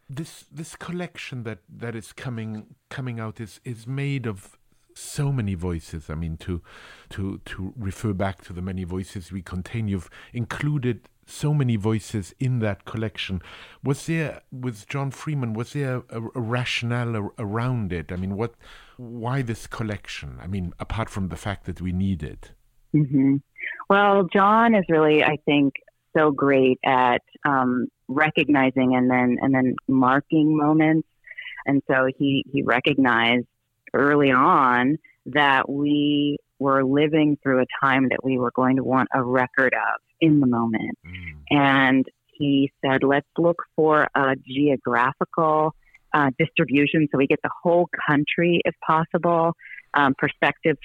This 0.09 0.45
this 0.51 0.75
collection 0.75 1.43
that, 1.43 1.59
that 1.67 1.93
is 1.93 2.13
coming 2.13 2.75
coming 2.89 3.19
out 3.19 3.41
is, 3.41 3.59
is 3.65 3.85
made 3.85 4.25
of 4.25 4.57
so 4.93 5.31
many 5.31 5.53
voices. 5.53 6.09
I 6.09 6.15
mean, 6.15 6.37
to 6.37 6.61
to 7.09 7.39
to 7.45 7.73
refer 7.77 8.13
back 8.13 8.41
to 8.45 8.53
the 8.53 8.61
many 8.61 8.83
voices 8.83 9.31
we 9.31 9.41
contain, 9.41 9.87
you've 9.87 10.09
included 10.33 11.09
so 11.29 11.53
many 11.53 11.75
voices 11.75 12.33
in 12.39 12.59
that 12.59 12.85
collection. 12.85 13.41
Was 13.83 14.05
there, 14.05 14.41
with 14.51 14.87
John 14.87 15.11
Freeman, 15.11 15.53
was 15.53 15.73
there 15.73 16.03
a, 16.09 16.21
a 16.35 16.41
rationale 16.41 17.31
around 17.37 17.93
it? 17.93 18.11
I 18.11 18.15
mean, 18.15 18.35
what, 18.35 18.55
why 18.97 19.41
this 19.41 19.67
collection? 19.67 20.37
I 20.41 20.47
mean, 20.47 20.73
apart 20.79 21.09
from 21.09 21.29
the 21.29 21.35
fact 21.35 21.65
that 21.65 21.81
we 21.81 21.91
need 21.91 22.23
it. 22.23 22.51
Mm-hmm. 22.95 23.37
Well, 23.89 24.27
John 24.33 24.75
is 24.75 24.85
really, 24.89 25.23
I 25.23 25.37
think, 25.45 25.75
so 26.17 26.31
great 26.31 26.79
at 26.83 27.21
um, 27.45 27.87
recognizing 28.07 28.95
and 28.95 29.09
then 29.09 29.37
and 29.41 29.53
then 29.53 29.75
marking 29.87 30.57
moments, 30.57 31.07
and 31.65 31.81
so 31.87 32.07
he 32.17 32.43
he 32.51 32.63
recognized 32.63 33.45
early 33.93 34.31
on 34.31 34.97
that 35.27 35.69
we 35.69 36.37
were 36.59 36.83
living 36.83 37.37
through 37.43 37.61
a 37.61 37.65
time 37.81 38.09
that 38.09 38.23
we 38.23 38.37
were 38.37 38.51
going 38.51 38.77
to 38.77 38.83
want 38.83 39.09
a 39.13 39.23
record 39.23 39.73
of 39.73 40.01
in 40.21 40.39
the 40.39 40.47
moment. 40.47 40.97
Mm. 41.05 41.35
And 41.49 42.05
he 42.33 42.71
said, 42.85 43.03
let's 43.03 43.27
look 43.37 43.57
for 43.75 44.07
a 44.15 44.35
geographical 44.35 45.73
uh, 46.13 46.29
distribution 46.39 47.07
so 47.11 47.17
we 47.17 47.27
get 47.27 47.39
the 47.43 47.49
whole 47.63 47.89
country 48.07 48.61
if 48.63 48.75
possible, 48.85 49.53
um, 49.93 50.13
perspective 50.17 50.77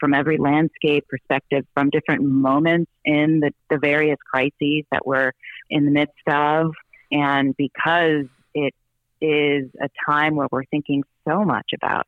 from 0.00 0.14
every 0.14 0.38
landscape, 0.38 1.04
perspective 1.08 1.64
from 1.74 1.90
different 1.90 2.22
moments 2.22 2.90
in 3.04 3.40
the, 3.40 3.52
the 3.70 3.78
various 3.78 4.18
crises 4.30 4.84
that 4.90 5.06
we're 5.06 5.32
in 5.70 5.84
the 5.84 5.90
midst 5.90 6.14
of. 6.28 6.72
And 7.10 7.54
because 7.56 8.26
it 8.54 8.74
is 9.20 9.70
a 9.80 9.88
time 10.08 10.36
where 10.36 10.48
we're 10.50 10.64
thinking 10.64 11.04
so 11.26 11.44
much 11.44 11.70
about 11.74 12.06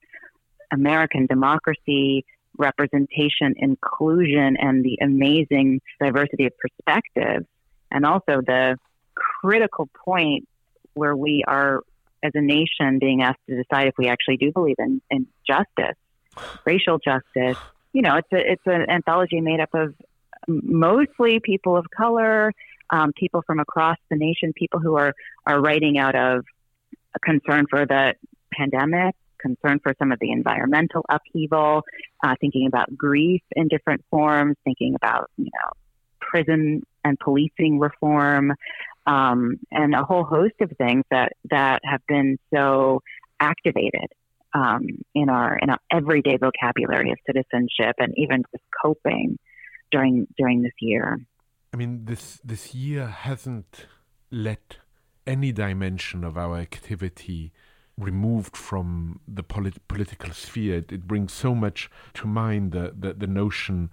American 0.72 1.26
democracy, 1.26 2.24
representation, 2.58 3.54
inclusion, 3.56 4.56
and 4.58 4.84
the 4.84 4.98
amazing 5.00 5.80
diversity 6.00 6.46
of 6.46 6.52
perspectives, 6.58 7.46
and 7.90 8.04
also 8.04 8.42
the 8.44 8.76
critical 9.14 9.88
point 10.04 10.46
where 10.94 11.16
we 11.16 11.44
are, 11.46 11.82
as 12.22 12.32
a 12.34 12.40
nation, 12.40 12.98
being 12.98 13.22
asked 13.22 13.40
to 13.48 13.56
decide 13.56 13.88
if 13.88 13.94
we 13.96 14.08
actually 14.08 14.36
do 14.36 14.52
believe 14.52 14.76
in, 14.78 15.00
in 15.10 15.26
justice, 15.46 15.96
racial 16.64 16.98
justice. 16.98 17.56
You 17.92 18.02
know, 18.02 18.16
it's 18.16 18.32
a, 18.32 18.52
it's 18.52 18.66
an 18.66 18.90
anthology 18.90 19.40
made 19.40 19.60
up 19.60 19.70
of 19.74 19.94
mostly 20.46 21.40
people 21.40 21.76
of 21.76 21.86
color, 21.96 22.52
um, 22.90 23.12
people 23.12 23.42
from 23.46 23.60
across 23.60 23.96
the 24.10 24.16
nation, 24.16 24.52
people 24.54 24.80
who 24.80 24.96
are 24.96 25.14
are 25.46 25.60
writing 25.60 25.98
out 25.98 26.14
of 26.14 26.44
a 27.14 27.18
concern 27.20 27.66
for 27.68 27.86
the 27.86 28.14
pandemic, 28.52 29.14
concern 29.40 29.80
for 29.82 29.94
some 29.98 30.12
of 30.12 30.18
the 30.20 30.30
environmental 30.30 31.04
upheaval, 31.08 31.82
uh, 32.24 32.34
thinking 32.40 32.66
about 32.66 32.94
grief 32.96 33.42
in 33.52 33.68
different 33.68 34.04
forms, 34.10 34.56
thinking 34.64 34.94
about 34.94 35.30
you 35.36 35.44
know 35.44 35.70
prison 36.20 36.82
and 37.04 37.18
policing 37.18 37.78
reform, 37.78 38.52
um, 39.06 39.56
and 39.70 39.94
a 39.94 40.04
whole 40.04 40.24
host 40.24 40.54
of 40.60 40.70
things 40.78 41.04
that 41.10 41.32
that 41.50 41.80
have 41.84 42.00
been 42.06 42.38
so 42.54 43.00
activated 43.40 44.08
um, 44.54 44.86
in 45.14 45.28
our 45.28 45.58
in 45.58 45.70
our 45.70 45.78
everyday 45.92 46.36
vocabulary 46.36 47.10
of 47.10 47.18
citizenship 47.26 47.96
and 47.98 48.12
even 48.16 48.42
just 48.52 48.64
coping 48.82 49.38
during 49.90 50.26
during 50.36 50.62
this 50.62 50.72
year. 50.80 51.18
I 51.72 51.76
mean, 51.76 52.04
this 52.04 52.40
this 52.44 52.74
year 52.74 53.06
hasn't 53.06 53.86
let 54.30 54.78
any 55.26 55.52
dimension 55.52 56.24
of 56.24 56.36
our 56.38 56.56
activity 56.56 57.52
removed 57.98 58.56
from 58.56 59.20
the 59.26 59.42
polit- 59.42 59.86
political 59.88 60.32
sphere. 60.32 60.78
It, 60.78 60.92
it, 60.92 61.08
brings 61.08 61.32
so 61.32 61.54
much 61.54 61.90
to 62.14 62.26
mind 62.26 62.72
the, 62.72 62.94
the, 62.98 63.12
the 63.12 63.26
notion 63.26 63.90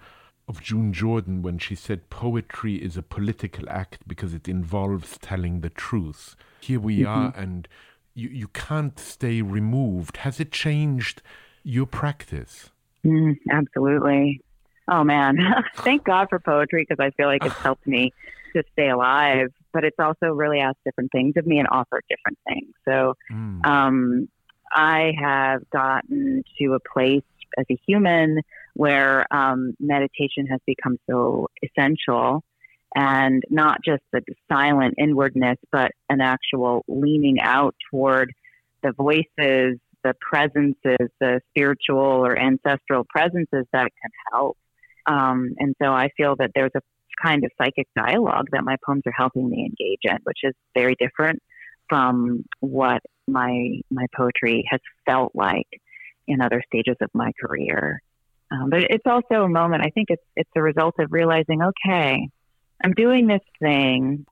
of 0.47 0.61
June 0.61 0.93
Jordan 0.93 1.41
when 1.41 1.57
she 1.57 1.75
said 1.75 2.09
poetry 2.09 2.75
is 2.75 2.95
a 2.95 3.01
political 3.01 3.67
act 3.69 4.07
because 4.07 4.33
it 4.33 4.47
involves 4.47 5.17
telling 5.17 5.61
the 5.61 5.69
truth. 5.69 6.35
Here 6.61 6.79
we 6.79 6.99
mm-hmm. 6.99 7.07
are, 7.07 7.33
and 7.35 7.67
you, 8.13 8.29
you 8.29 8.47
can't 8.49 8.99
stay 8.99 9.41
removed. 9.41 10.17
Has 10.17 10.39
it 10.39 10.51
changed 10.51 11.21
your 11.63 11.87
practice? 11.87 12.69
Mm, 13.03 13.37
absolutely. 13.51 14.41
Oh 14.87 15.03
man, 15.03 15.37
thank 15.77 16.03
God 16.03 16.27
for 16.29 16.39
poetry 16.39 16.85
because 16.87 17.03
I 17.03 17.09
feel 17.11 17.27
like 17.27 17.43
it's 17.43 17.55
helped 17.67 17.87
me 17.87 18.13
to 18.53 18.63
stay 18.73 18.89
alive. 18.89 19.51
But 19.75 19.83
it's 19.83 19.99
also 19.99 20.27
really 20.27 20.59
asked 20.59 20.79
different 20.85 21.11
things 21.11 21.33
of 21.35 21.45
me 21.45 21.59
and 21.59 21.67
offered 21.69 22.03
different 22.09 22.39
things. 22.47 22.73
So 22.87 23.15
mm. 23.29 23.65
um, 23.65 24.29
I 24.71 25.11
have 25.19 25.69
gotten 25.69 26.43
to 26.59 26.73
a 26.75 26.79
place 26.79 27.23
as 27.57 27.65
a 27.69 27.77
human 27.85 28.39
where 28.73 29.25
um, 29.33 29.75
meditation 29.81 30.47
has 30.47 30.61
become 30.65 30.97
so 31.09 31.49
essential 31.61 32.41
and 32.95 33.43
not 33.49 33.79
just 33.83 34.01
the 34.13 34.21
silent 34.49 34.95
inwardness, 34.97 35.57
but 35.73 35.91
an 36.09 36.21
actual 36.21 36.85
leaning 36.87 37.41
out 37.41 37.75
toward 37.91 38.31
the 38.81 38.93
voices, 38.93 39.77
the 40.05 40.13
presences, 40.21 41.09
the 41.19 41.41
spiritual 41.49 41.97
or 42.25 42.39
ancestral 42.39 43.03
presences 43.03 43.65
that 43.73 43.91
can 44.01 44.11
help. 44.31 44.57
Um, 45.05 45.55
and 45.59 45.75
so 45.81 45.89
I 45.89 46.09
feel 46.15 46.37
that 46.37 46.51
there's 46.55 46.71
a 46.75 46.81
kind 47.21 47.43
of 47.43 47.51
psychic 47.57 47.87
dialogue 47.95 48.47
that 48.51 48.63
my 48.63 48.77
poems 48.85 49.03
are 49.05 49.13
helping 49.15 49.49
me 49.49 49.59
engage 49.59 49.99
in, 50.03 50.17
which 50.23 50.39
is 50.43 50.53
very 50.73 50.95
different 50.99 51.41
from 51.89 52.45
what 52.59 53.01
my 53.27 53.79
my 53.91 54.05
poetry 54.15 54.65
has 54.69 54.79
felt 55.05 55.31
like 55.35 55.67
in 56.27 56.41
other 56.41 56.61
stages 56.67 56.95
of 57.01 57.09
my 57.13 57.31
career. 57.39 58.01
Um, 58.51 58.69
but 58.69 58.83
it's 58.83 59.05
also 59.05 59.43
a 59.43 59.49
moment. 59.49 59.83
I 59.85 59.89
think 59.89 60.09
it's 60.09 60.23
it's 60.35 60.49
a 60.55 60.61
result 60.61 60.95
of 60.99 61.11
realizing, 61.11 61.61
okay, 61.61 62.29
I'm 62.83 62.93
doing 62.93 63.27
this 63.27 63.41
thing, 63.59 64.25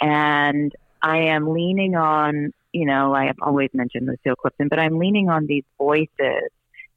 and 0.00 0.72
I 1.02 1.18
am 1.28 1.52
leaning 1.52 1.94
on. 1.96 2.52
You 2.72 2.86
know, 2.86 3.14
I 3.14 3.26
have 3.26 3.36
always 3.42 3.68
mentioned 3.74 4.06
Lucille 4.06 4.36
Clifton, 4.36 4.68
but 4.68 4.78
I'm 4.78 4.98
leaning 4.98 5.28
on 5.28 5.46
these 5.46 5.64
voices 5.76 6.48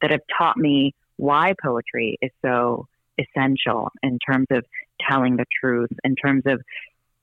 that 0.01 0.11
have 0.11 0.21
taught 0.37 0.57
me 0.57 0.93
why 1.17 1.53
poetry 1.61 2.17
is 2.21 2.31
so 2.41 2.87
essential 3.17 3.91
in 4.03 4.19
terms 4.19 4.47
of 4.51 4.65
telling 5.09 5.37
the 5.37 5.45
truth, 5.61 5.89
in 6.03 6.15
terms 6.15 6.43
of 6.45 6.61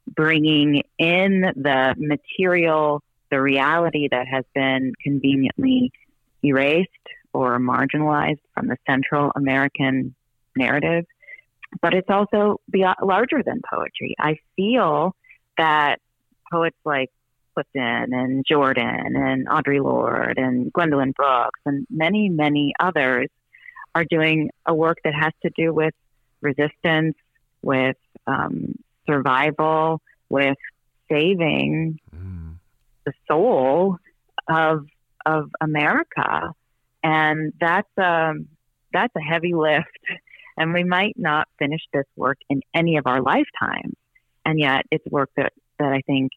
bringing 0.06 0.82
in 0.98 1.42
the 1.56 1.94
material, 1.96 3.02
the 3.30 3.40
reality 3.40 4.08
that 4.10 4.26
has 4.26 4.44
been 4.54 4.92
conveniently 5.02 5.92
erased 6.44 6.90
or 7.32 7.58
marginalized 7.58 8.40
from 8.54 8.68
the 8.68 8.76
Central 8.88 9.32
American 9.34 10.14
narrative. 10.56 11.04
But 11.80 11.94
it's 11.94 12.10
also 12.10 12.60
larger 13.02 13.42
than 13.42 13.62
poetry. 13.68 14.14
I 14.18 14.36
feel 14.56 15.14
that 15.56 15.96
poets 16.50 16.76
like 16.84 17.10
Clifton 17.54 18.12
and 18.12 18.44
Jordan 18.46 19.16
and 19.16 19.46
Audre 19.48 19.82
Lorde 19.82 20.38
and 20.38 20.72
Gwendolyn 20.72 21.12
Brooks 21.12 21.60
and 21.64 21.86
many, 21.90 22.28
many 22.28 22.74
others 22.78 23.28
are 23.94 24.04
doing 24.04 24.50
a 24.66 24.74
work 24.74 24.98
that 25.04 25.14
has 25.14 25.32
to 25.42 25.50
do 25.56 25.72
with 25.72 25.94
resistance, 26.40 27.14
with 27.62 27.96
um, 28.26 28.74
survival, 29.06 30.00
with 30.28 30.56
saving 31.10 31.98
mm. 32.14 32.54
the 33.04 33.12
soul 33.28 33.98
of 34.48 34.86
of 35.24 35.50
America, 35.60 36.52
and 37.02 37.52
that's 37.60 37.88
um, 37.96 38.48
that's 38.92 39.14
a 39.16 39.20
heavy 39.20 39.54
lift. 39.54 39.86
And 40.56 40.74
we 40.74 40.84
might 40.84 41.14
not 41.16 41.48
finish 41.58 41.80
this 41.94 42.04
work 42.14 42.38
in 42.50 42.60
any 42.74 42.98
of 42.98 43.06
our 43.06 43.22
lifetimes, 43.22 43.94
and 44.44 44.60
yet 44.60 44.84
it's 44.90 45.06
work 45.06 45.30
that 45.36 45.52
that 45.78 45.92
I 45.92 46.02
think 46.02 46.32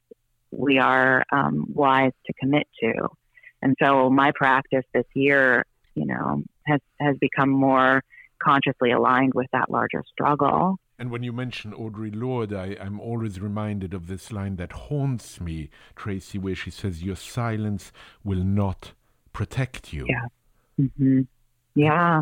we 0.51 0.79
are 0.79 1.24
um, 1.32 1.65
wise 1.74 2.13
to 2.27 2.34
commit 2.34 2.67
to. 2.82 3.10
And 3.62 3.75
so 3.82 4.09
my 4.09 4.31
practice 4.33 4.85
this 4.94 5.05
year, 5.14 5.66
you 5.96 6.05
know, 6.05 6.44
has 6.66 6.79
has 7.00 7.18
become 7.18 7.50
more 7.50 8.03
consciously 8.42 8.92
aligned 8.92 9.33
with 9.33 9.48
that 9.51 9.70
larger 9.70 10.03
struggle. 10.11 10.77
And 10.98 11.12
when 11.12 11.24
you 11.24 11.34
mention 11.34 11.74
Audre 11.74 12.16
Lorde, 12.16 12.53
I, 12.53 12.77
I'm 12.79 13.00
always 13.00 13.40
reminded 13.40 13.94
of 13.94 14.08
this 14.08 14.31
line 14.31 14.55
that 14.55 14.72
haunts 14.72 15.42
me, 15.42 15.70
Tracy, 15.96 16.38
where 16.38 16.55
she 16.55 16.72
says, 16.72 17.03
Your 17.03 17.18
silence 17.18 17.92
will 18.24 18.44
not 18.44 18.94
protect 19.34 19.92
you. 19.92 20.05
Yeah. 20.08 20.25
Mm-hmm. 20.79 21.22
Yeah. 21.75 22.22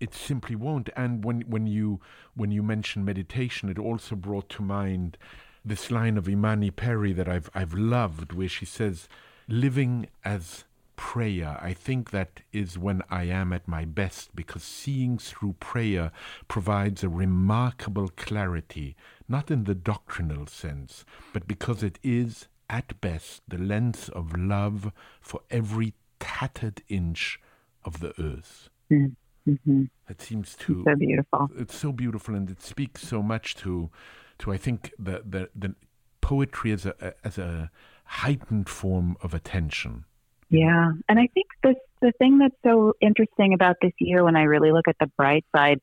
It 0.00 0.14
simply 0.14 0.56
won't. 0.56 0.90
And 0.96 1.24
when, 1.24 1.42
when 1.42 1.68
you 1.68 2.00
when 2.34 2.50
you 2.50 2.62
mention 2.62 3.04
meditation, 3.04 3.68
it 3.68 3.78
also 3.78 4.16
brought 4.16 4.48
to 4.50 4.62
mind 4.62 5.16
this 5.64 5.92
line 5.92 6.18
of 6.18 6.28
Imani 6.28 6.72
Perry 6.72 7.12
that 7.12 7.28
I've 7.28 7.48
I've 7.54 7.74
loved, 7.74 8.32
where 8.32 8.48
she 8.48 8.64
says, 8.64 9.08
"Living 9.46 10.08
as 10.24 10.64
prayer. 11.02 11.58
I 11.60 11.72
think 11.72 12.10
that 12.12 12.42
is 12.52 12.78
when 12.78 13.02
I 13.10 13.24
am 13.24 13.52
at 13.52 13.66
my 13.66 13.84
best 13.84 14.36
because 14.36 14.62
seeing 14.62 15.18
through 15.18 15.54
prayer 15.58 16.12
provides 16.46 17.02
a 17.02 17.08
remarkable 17.08 18.06
clarity, 18.08 18.94
not 19.28 19.50
in 19.50 19.64
the 19.64 19.74
doctrinal 19.74 20.46
sense, 20.46 21.04
but 21.32 21.48
because 21.48 21.82
it 21.82 21.98
is, 22.04 22.46
at 22.70 23.00
best, 23.00 23.42
the 23.48 23.58
lens 23.58 24.10
of 24.10 24.36
love 24.36 24.92
for 25.20 25.40
every 25.50 25.94
tattered 26.20 26.82
inch 26.88 27.40
of 27.84 27.98
the 27.98 28.14
earth. 28.20 28.70
Mm-hmm. 28.90 29.84
It 30.08 30.22
seems 30.22 30.54
to 30.60 30.84
so 30.86 30.94
beautiful. 30.94 31.48
It's 31.58 31.76
so 31.76 31.90
beautiful, 31.90 32.36
and 32.36 32.48
it 32.48 32.62
speaks 32.62 33.02
so 33.02 33.24
much 33.24 33.56
to, 33.56 33.90
to 34.38 34.52
I 34.52 34.56
think 34.56 34.92
the 35.00 35.24
the, 35.28 35.50
the 35.54 35.74
poetry 36.20 36.70
as 36.70 36.86
a 36.86 37.14
as 37.24 37.38
a 37.38 37.72
heightened 38.04 38.68
form 38.68 39.16
of 39.20 39.34
attention. 39.34 40.04
Yeah. 40.52 40.92
And 41.08 41.18
I 41.18 41.28
think 41.32 41.46
this, 41.62 41.76
the 42.02 42.12
thing 42.18 42.36
that's 42.36 42.54
so 42.62 42.92
interesting 43.00 43.54
about 43.54 43.76
this 43.80 43.92
year 43.98 44.22
when 44.22 44.36
I 44.36 44.42
really 44.42 44.70
look 44.70 44.86
at 44.86 44.96
the 45.00 45.06
bright 45.16 45.46
side, 45.56 45.80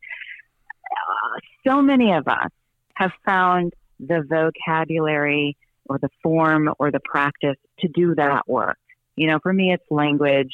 uh, 0.85 1.39
so 1.67 1.81
many 1.81 2.13
of 2.13 2.27
us 2.27 2.51
have 2.93 3.11
found 3.25 3.73
the 3.99 4.23
vocabulary 4.29 5.57
or 5.85 5.97
the 5.97 6.09
form 6.21 6.69
or 6.77 6.91
the 6.91 6.99
practice 7.03 7.57
to 7.79 7.87
do 7.87 8.13
that 8.13 8.47
work. 8.47 8.77
You 9.15 9.27
know, 9.27 9.39
for 9.41 9.51
me, 9.51 9.73
it's 9.73 9.83
language. 9.89 10.51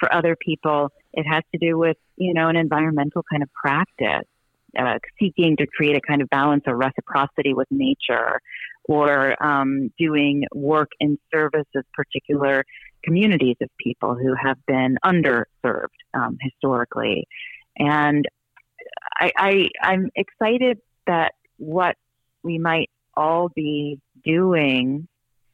For 0.00 0.12
other 0.12 0.34
people, 0.34 0.90
it 1.12 1.24
has 1.24 1.42
to 1.52 1.58
do 1.58 1.76
with, 1.76 1.98
you 2.16 2.32
know, 2.32 2.48
an 2.48 2.56
environmental 2.56 3.22
kind 3.30 3.42
of 3.42 3.52
practice, 3.52 4.26
uh, 4.78 4.98
seeking 5.20 5.58
to 5.58 5.66
create 5.66 5.94
a 5.94 6.00
kind 6.00 6.22
of 6.22 6.30
balance 6.30 6.64
or 6.66 6.74
reciprocity 6.74 7.52
with 7.52 7.68
nature, 7.70 8.40
or 8.84 9.40
um, 9.44 9.92
doing 9.98 10.44
work 10.54 10.88
in 11.00 11.18
service 11.30 11.66
of 11.76 11.84
particular 11.92 12.64
communities 13.04 13.56
of 13.60 13.68
people 13.78 14.14
who 14.14 14.34
have 14.34 14.56
been 14.66 14.96
underserved 15.04 15.88
um, 16.14 16.38
historically. 16.40 17.26
And 17.76 18.24
I, 19.18 19.32
I, 19.36 19.68
I'm 19.82 20.10
excited 20.14 20.78
that 21.06 21.34
what 21.56 21.96
we 22.42 22.58
might 22.58 22.90
all 23.14 23.48
be 23.48 24.00
doing 24.24 25.08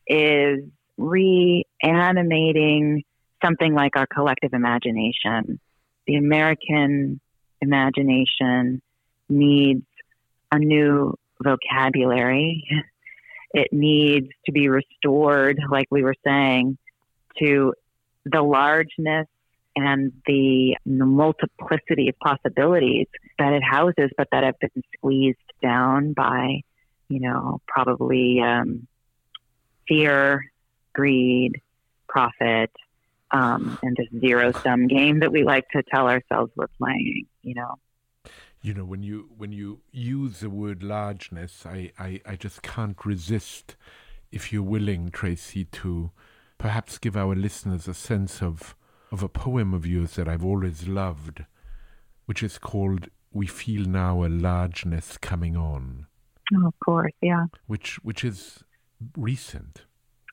is 0.07 0.61
reanimating 0.96 3.04
something 3.44 3.74
like 3.74 3.96
our 3.96 4.07
collective 4.07 4.52
imagination. 4.52 5.59
The 6.07 6.16
American 6.16 7.20
imagination 7.61 8.83
needs 9.28 9.85
a 10.52 10.59
new 10.59 11.14
vocabulary. 11.42 12.64
It 13.52 13.72
needs 13.72 14.28
to 14.46 14.52
be 14.52 14.68
restored, 14.68 15.59
like 15.70 15.87
we 15.90 16.02
were 16.02 16.14
saying, 16.24 16.78
to 17.38 17.75
the 18.25 18.42
largeness 18.42 19.27
and 19.77 20.12
the, 20.27 20.77
multiplicity 20.87 22.09
of 22.09 22.18
possibilities 22.18 23.07
that 23.38 23.53
it 23.53 23.62
houses, 23.62 24.11
but 24.16 24.29
that 24.31 24.44
have 24.44 24.59
been 24.61 24.83
squeezed 24.97 25.38
down 25.62 26.12
by, 26.12 26.61
you 27.09 27.20
know, 27.20 27.61
probably 27.66 28.40
um, 28.40 28.87
fear, 29.88 30.44
greed, 30.92 31.61
profit, 32.09 32.70
um, 33.31 33.79
and 33.83 33.97
this 33.97 34.07
zero 34.20 34.53
sum 34.53 34.87
game 34.87 35.20
that 35.20 35.33
we 35.33 35.42
like 35.42 35.68
to 35.70 35.83
tell 35.83 36.09
ourselves 36.09 36.53
we're 36.55 36.68
playing. 36.79 37.27
You 37.42 37.55
know. 37.55 37.75
You 38.62 38.73
know, 38.73 38.85
when 38.85 39.03
you 39.03 39.29
when 39.37 39.53
you 39.53 39.81
use 39.92 40.40
the 40.40 40.49
word 40.49 40.83
largeness, 40.83 41.66
I, 41.66 41.92
I, 41.99 42.20
I 42.25 42.37
just 42.37 42.62
can't 42.62 43.05
resist, 43.05 43.77
if 44.31 44.53
you're 44.53 44.62
willing, 44.62 45.11
Tracy, 45.11 45.64
to 45.66 46.12
perhaps 46.59 46.99
give 46.99 47.17
our 47.17 47.35
listeners 47.35 47.88
a 47.88 47.95
sense 47.95 48.43
of, 48.43 48.75
of 49.11 49.23
a 49.23 49.29
poem 49.29 49.75
of 49.75 49.87
yours 49.87 50.14
that 50.14 50.29
I've 50.29 50.45
always 50.45 50.88
loved, 50.88 51.45
which 52.27 52.43
is 52.43 52.59
called 52.59 53.09
We 53.33 53.47
Feel 53.47 53.87
Now 53.87 54.25
a 54.25 54.29
Largeness 54.29 55.19
Coming 55.19 55.57
On. 55.57 56.07
Oh, 56.55 56.67
of 56.67 56.75
course, 56.85 57.12
yeah. 57.23 57.47
Which 57.67 57.97
which 58.03 58.23
is 58.25 58.62
recent. 59.17 59.83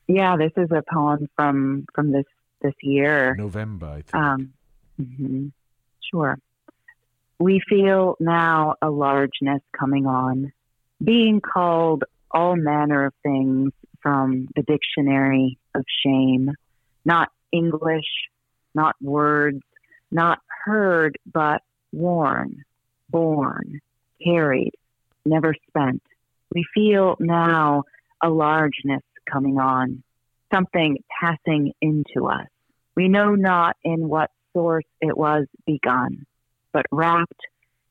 Yeah, 0.08 0.36
this 0.36 0.52
is 0.56 0.70
a 0.70 0.82
poem 0.92 1.28
from 1.36 1.86
from 1.94 2.12
this 2.12 2.26
this 2.60 2.74
year. 2.82 3.34
November, 3.36 3.86
I 3.86 4.02
think. 4.02 4.14
Um, 4.14 4.52
mm-hmm. 5.00 5.46
Sure. 6.12 6.38
We 7.38 7.60
feel 7.68 8.16
now 8.20 8.76
a 8.82 8.90
largeness 8.90 9.62
coming 9.76 10.06
on, 10.06 10.52
being 11.02 11.40
called 11.40 12.04
all 12.30 12.56
manner 12.56 13.06
of 13.06 13.14
things 13.22 13.72
from 14.00 14.48
the 14.54 14.62
dictionary 14.62 15.58
of 15.74 15.84
shame, 16.04 16.50
not 17.04 17.30
English, 17.52 18.28
not 18.74 18.96
words, 19.00 19.60
not 20.10 20.38
heard, 20.64 21.18
but 21.32 21.62
worn, 21.92 22.64
born, 23.08 23.80
carried, 24.22 24.72
never 25.24 25.54
spent. 25.68 26.02
We 26.54 26.64
feel 26.74 27.16
now 27.18 27.84
a 28.22 28.28
largeness 28.28 29.02
coming 29.30 29.58
on, 29.58 30.02
something 30.52 30.98
passing 31.20 31.72
into 31.80 32.26
us. 32.26 32.46
We 32.94 33.08
know 33.08 33.34
not 33.34 33.76
in 33.84 34.08
what 34.08 34.30
source 34.52 34.84
it 35.00 35.16
was 35.16 35.46
begun, 35.66 36.26
but 36.72 36.86
wrapped, 36.90 37.40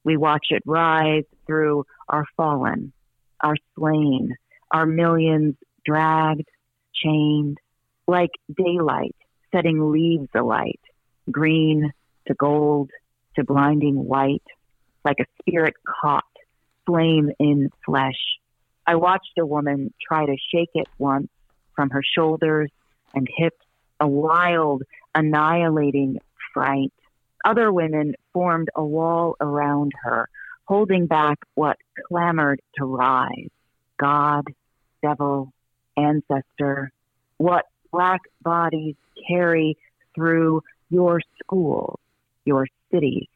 we 0.03 0.17
watch 0.17 0.47
it 0.49 0.63
rise 0.65 1.23
through 1.45 1.85
our 2.07 2.25
fallen, 2.37 2.93
our 3.41 3.55
slain, 3.75 4.35
our 4.71 4.85
millions 4.85 5.55
dragged, 5.85 6.47
chained, 6.93 7.57
like 8.11 8.31
daylight 8.55 9.15
setting 9.53 9.91
leaves 9.91 10.27
alight, 10.35 10.81
green 11.31 11.91
to 12.27 12.33
gold 12.33 12.89
to 13.35 13.43
blinding 13.45 14.05
white, 14.05 14.43
like 15.05 15.17
a 15.21 15.25
spirit 15.39 15.73
caught, 15.87 16.23
flame 16.85 17.31
in 17.39 17.69
flesh. 17.85 18.19
I 18.85 18.95
watched 18.95 19.37
a 19.39 19.45
woman 19.45 19.93
try 20.05 20.25
to 20.25 20.35
shake 20.53 20.71
it 20.73 20.87
once 20.97 21.29
from 21.73 21.89
her 21.91 22.03
shoulders 22.03 22.69
and 23.13 23.27
hips, 23.37 23.65
a 23.99 24.07
wild, 24.07 24.83
annihilating 25.15 26.19
fright. 26.53 26.93
Other 27.45 27.71
women 27.71 28.15
formed 28.33 28.69
a 28.75 28.83
wall 28.83 29.37
around 29.39 29.93
her, 30.03 30.27
holding 30.65 31.07
back 31.07 31.39
what 31.55 31.77
clamored 32.07 32.61
to 32.75 32.85
rise. 32.85 33.49
God, 33.97 34.43
devil, 35.01 35.53
ancestor, 35.95 36.91
what 37.37 37.65
black 37.91 38.21
bodies 38.41 38.95
carry 39.27 39.77
through 40.15 40.61
your 40.89 41.21
schools, 41.41 41.99
your 42.45 42.67
cities. 42.91 43.27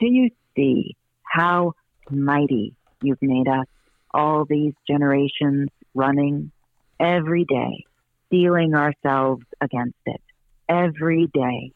Do 0.00 0.06
you 0.06 0.30
see 0.56 0.96
how 1.22 1.72
mighty 2.10 2.74
you've 3.02 3.22
made 3.22 3.48
us 3.48 3.66
all 4.12 4.44
these 4.44 4.72
generations 4.86 5.68
running 5.94 6.50
every 7.00 7.44
day, 7.44 7.84
steeling 8.26 8.74
ourselves 8.74 9.44
against 9.60 9.98
it, 10.06 10.20
every 10.68 11.28
day, 11.32 11.72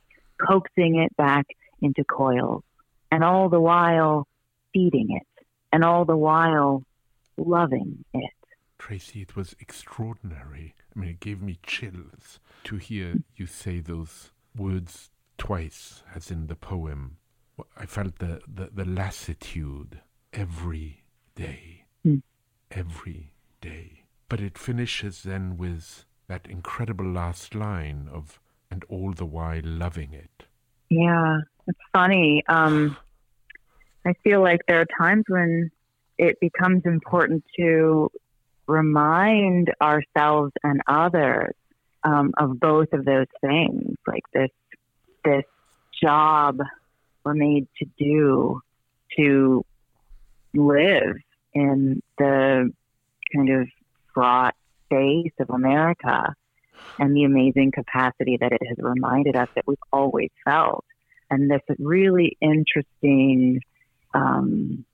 coaxing 0.46 1.00
it 1.00 1.16
back 1.16 1.46
into 1.80 2.04
coils, 2.04 2.62
and 3.10 3.24
all 3.24 3.48
the 3.48 3.60
while 3.60 4.26
feeding 4.72 5.08
it, 5.10 5.44
and 5.72 5.84
all 5.84 6.04
the 6.04 6.16
while 6.16 6.82
loving 7.36 8.04
it. 8.14 8.30
Tracy, 8.78 9.22
it 9.22 9.36
was 9.36 9.56
extraordinary. 9.60 10.74
I 10.94 11.00
mean, 11.00 11.10
it 11.10 11.20
gave 11.20 11.42
me 11.42 11.58
chills 11.62 12.40
to 12.64 12.76
hear 12.76 13.14
you 13.36 13.46
say 13.46 13.80
those 13.80 14.30
words 14.56 15.10
twice, 15.36 16.02
as 16.14 16.30
in 16.30 16.46
the 16.46 16.56
poem. 16.56 17.16
I 17.76 17.86
felt 17.86 18.18
the, 18.18 18.40
the, 18.46 18.70
the 18.72 18.84
lassitude 18.84 20.00
every 20.32 21.04
day, 21.34 21.84
mm. 22.06 22.22
every 22.70 23.32
day. 23.60 24.04
But 24.28 24.40
it 24.40 24.58
finishes 24.58 25.22
then 25.22 25.56
with 25.56 26.04
that 26.28 26.46
incredible 26.46 27.06
last 27.06 27.54
line 27.54 28.08
of, 28.12 28.40
and 28.70 28.84
all 28.88 29.12
the 29.12 29.26
while 29.26 29.62
loving 29.64 30.12
it. 30.12 30.44
Yeah, 30.90 31.38
it's 31.66 31.78
funny. 31.92 32.44
Um, 32.48 32.96
I 34.04 34.14
feel 34.24 34.40
like 34.40 34.60
there 34.66 34.80
are 34.80 34.86
times 34.98 35.24
when 35.28 35.70
it 36.18 36.38
becomes 36.40 36.82
important 36.84 37.44
to 37.56 38.10
remind 38.68 39.72
ourselves 39.80 40.52
and 40.62 40.80
others 40.86 41.54
um, 42.04 42.32
of 42.38 42.60
both 42.60 42.92
of 42.92 43.04
those 43.04 43.26
things, 43.40 43.96
like 44.06 44.22
this 44.32 44.50
this 45.24 45.44
job 46.00 46.58
we're 47.24 47.34
made 47.34 47.66
to 47.78 47.86
do 47.98 48.60
to 49.16 49.64
live 50.54 51.16
in 51.54 52.00
the 52.18 52.72
kind 53.34 53.50
of 53.50 53.68
fraught 54.14 54.54
space 54.86 55.32
of 55.40 55.50
America 55.50 56.34
and 56.98 57.16
the 57.16 57.24
amazing 57.24 57.72
capacity 57.72 58.38
that 58.40 58.52
it 58.52 58.62
has 58.66 58.76
reminded 58.78 59.34
us 59.34 59.48
that 59.54 59.66
we've 59.66 59.76
always 59.92 60.30
felt. 60.44 60.84
And 61.30 61.50
this 61.50 61.60
really 61.78 62.36
interesting, 62.40 63.60
um, 64.14 64.84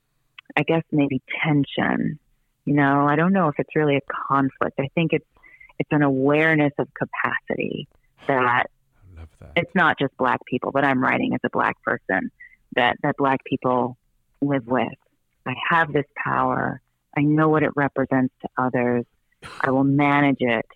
I 0.57 0.63
guess, 0.63 0.83
maybe 0.91 1.23
tension 1.45 2.19
you 2.65 2.75
know, 2.75 3.07
I 3.07 3.17
don't 3.17 3.33
know 3.33 3.49
if 3.49 3.55
it's 3.59 3.75
really 3.77 3.97
a 3.97 4.01
conflict. 4.29 4.79
I 4.79 4.89
think 4.95 5.13
it's 5.13 5.27
it's 5.79 5.91
an 5.91 6.03
awareness 6.03 6.73
of 6.79 6.89
capacity 6.95 7.89
that, 8.29 8.67
that. 9.41 9.53
it's 9.57 9.75
not 9.75 9.99
just 9.99 10.17
black 10.17 10.39
people, 10.47 10.71
but 10.71 10.85
I'm 10.85 11.03
writing 11.03 11.35
as 11.35 11.41
a 11.45 11.51
black 11.51 11.81
person 11.83 12.31
that 12.77 12.97
that 13.03 13.17
black 13.17 13.45
people 13.45 13.97
live 14.41 14.67
with. 14.67 14.93
I 15.47 15.55
have 15.69 15.93
this 15.93 16.07
power. 16.17 16.81
I 17.17 17.23
know 17.23 17.49
what 17.49 17.63
it 17.63 17.71
represents 17.77 18.35
to 18.43 18.49
others. 18.57 19.05
I 19.61 19.71
will 19.71 19.85
manage 19.85 20.39
it 20.41 20.67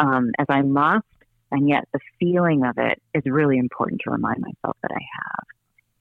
um, 0.00 0.32
as 0.38 0.46
I 0.48 0.62
must, 0.62 1.06
and 1.52 1.68
yet 1.68 1.84
the 1.92 2.00
feeling 2.18 2.64
of 2.64 2.76
it 2.78 3.00
is 3.14 3.22
really 3.24 3.58
important 3.58 4.00
to 4.04 4.10
remind 4.10 4.40
myself 4.40 4.76
that 4.82 4.90
I 4.90 5.00
have. 5.00 5.55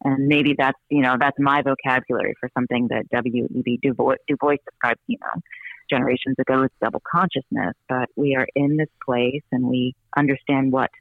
And 0.05 0.27
maybe 0.27 0.53
that's, 0.55 0.79
you 0.89 1.01
know, 1.01 1.17
that's 1.19 1.37
my 1.39 1.63
vocabulary 1.63 2.35
for 2.39 2.47
something 2.53 2.87
that 2.89 3.09
W.E.B. 3.09 3.79
Du 3.81 3.93
Bois, 3.95 4.15
du 4.27 4.37
Bois 4.39 4.57
described, 4.63 4.99
you 5.07 5.17
know, 5.19 5.41
generations 5.89 6.35
ago 6.37 6.61
as 6.61 6.69
double 6.79 7.01
consciousness. 7.11 7.73
But 7.89 8.09
we 8.15 8.35
are 8.35 8.47
in 8.55 8.77
this 8.77 8.89
place 9.03 9.41
and 9.51 9.65
we 9.65 9.95
understand 10.15 10.71
what 10.71 10.91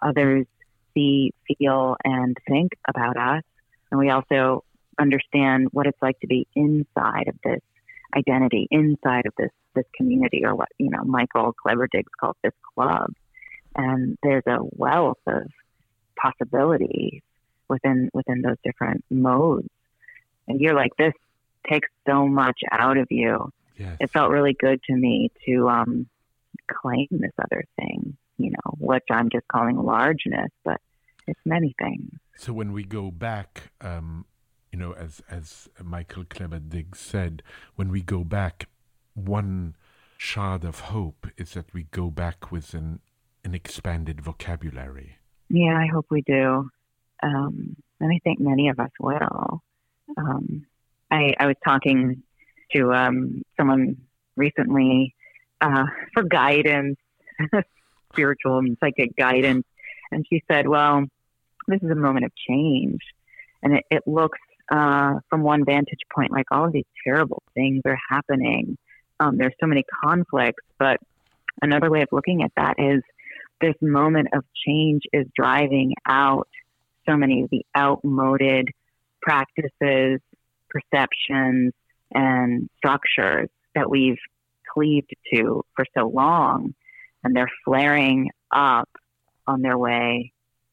others 0.00 0.46
see, 0.94 1.34
feel, 1.46 1.96
and 2.04 2.38
think 2.48 2.72
about 2.88 3.18
us. 3.18 3.42
And 3.90 4.00
we 4.00 4.08
also 4.08 4.64
understand 4.98 5.68
what 5.72 5.86
it's 5.86 6.00
like 6.00 6.18
to 6.20 6.26
be 6.26 6.46
inside 6.54 7.28
of 7.28 7.34
this 7.44 7.60
identity, 8.16 8.66
inside 8.70 9.26
of 9.26 9.34
this 9.36 9.50
this 9.74 9.84
community, 9.94 10.42
or 10.44 10.54
what 10.54 10.68
you 10.78 10.88
know 10.88 11.04
Michael 11.04 11.54
Diggs 11.92 12.12
calls 12.18 12.36
this 12.42 12.54
club. 12.74 13.12
And 13.76 14.16
there's 14.22 14.46
a 14.46 14.58
wealth 14.62 15.18
of 15.26 15.50
possibilities 16.16 17.20
within 17.74 18.10
within 18.12 18.42
those 18.42 18.56
different 18.64 19.04
modes. 19.10 19.68
And 20.46 20.60
you're 20.60 20.74
like, 20.74 20.92
this 20.98 21.14
takes 21.68 21.88
so 22.06 22.26
much 22.26 22.60
out 22.70 22.96
of 22.96 23.06
you. 23.10 23.50
Yes. 23.76 23.96
It 24.00 24.10
felt 24.10 24.30
really 24.30 24.56
good 24.58 24.80
to 24.88 24.94
me 24.94 25.30
to 25.46 25.68
um, 25.68 26.06
claim 26.70 27.08
this 27.10 27.32
other 27.42 27.64
thing, 27.76 28.16
you 28.38 28.50
know, 28.50 28.74
which 28.78 29.04
I'm 29.10 29.30
just 29.30 29.48
calling 29.48 29.76
largeness, 29.76 30.50
but 30.64 30.80
it's 31.26 31.40
many 31.44 31.74
things. 31.78 32.10
So 32.36 32.52
when 32.52 32.72
we 32.72 32.84
go 32.84 33.10
back, 33.10 33.72
um, 33.80 34.26
you 34.70 34.78
know, 34.78 34.92
as 34.92 35.22
as 35.28 35.68
Michael 35.82 36.24
Kleber 36.24 36.60
Diggs 36.60 37.00
said, 37.00 37.42
when 37.74 37.90
we 37.90 38.02
go 38.02 38.22
back, 38.22 38.68
one 39.14 39.76
shard 40.16 40.64
of 40.64 40.80
hope 40.80 41.26
is 41.36 41.54
that 41.54 41.72
we 41.72 41.84
go 41.90 42.10
back 42.10 42.52
with 42.52 42.74
an 42.74 43.00
an 43.44 43.54
expanded 43.54 44.20
vocabulary. 44.20 45.18
Yeah, 45.48 45.76
I 45.76 45.86
hope 45.92 46.06
we 46.10 46.22
do 46.22 46.70
um, 47.24 47.76
and 48.00 48.12
I 48.12 48.20
think 48.22 48.38
many 48.38 48.68
of 48.68 48.78
us 48.78 48.90
will. 49.00 49.62
Um, 50.16 50.66
I, 51.10 51.34
I 51.40 51.46
was 51.46 51.56
talking 51.64 52.22
to 52.72 52.92
um, 52.92 53.42
someone 53.56 53.96
recently 54.36 55.14
uh, 55.60 55.86
for 56.12 56.22
guidance, 56.22 56.98
spiritual 58.12 58.58
and 58.58 58.76
psychic 58.78 59.16
guidance, 59.16 59.64
and 60.12 60.26
she 60.28 60.42
said, 60.50 60.68
"Well, 60.68 61.06
this 61.66 61.82
is 61.82 61.90
a 61.90 61.96
moment 61.96 62.26
of 62.26 62.32
change, 62.48 63.00
and 63.62 63.74
it, 63.74 63.84
it 63.90 64.02
looks 64.06 64.38
uh, 64.70 65.14
from 65.30 65.42
one 65.42 65.64
vantage 65.64 66.00
point 66.14 66.30
like 66.30 66.46
all 66.50 66.66
of 66.66 66.72
these 66.72 66.84
terrible 67.04 67.42
things 67.54 67.82
are 67.86 67.98
happening. 68.10 68.76
Um, 69.18 69.38
there's 69.38 69.54
so 69.60 69.66
many 69.66 69.84
conflicts, 70.04 70.62
but 70.78 70.98
another 71.62 71.90
way 71.90 72.02
of 72.02 72.08
looking 72.12 72.42
at 72.42 72.52
that 72.56 72.74
is." 72.78 73.02
This 73.60 73.76
moment 73.80 74.28
of 74.34 74.44
change 74.66 75.02
is 75.12 75.26
driving 75.34 75.94
out 76.06 76.48
so 77.08 77.16
many 77.16 77.42
of 77.42 77.50
the 77.50 77.64
outmoded 77.76 78.68
practices, 79.22 80.20
perceptions, 80.68 81.72
and 82.12 82.68
structures 82.76 83.48
that 83.74 83.90
we've 83.90 84.18
cleaved 84.72 85.14
to 85.32 85.64
for 85.74 85.84
so 85.96 86.08
long. 86.08 86.74
And 87.22 87.34
they're 87.34 87.50
flaring 87.64 88.30
up 88.50 88.88
on 89.46 89.62
their 89.62 89.78
way 89.78 90.32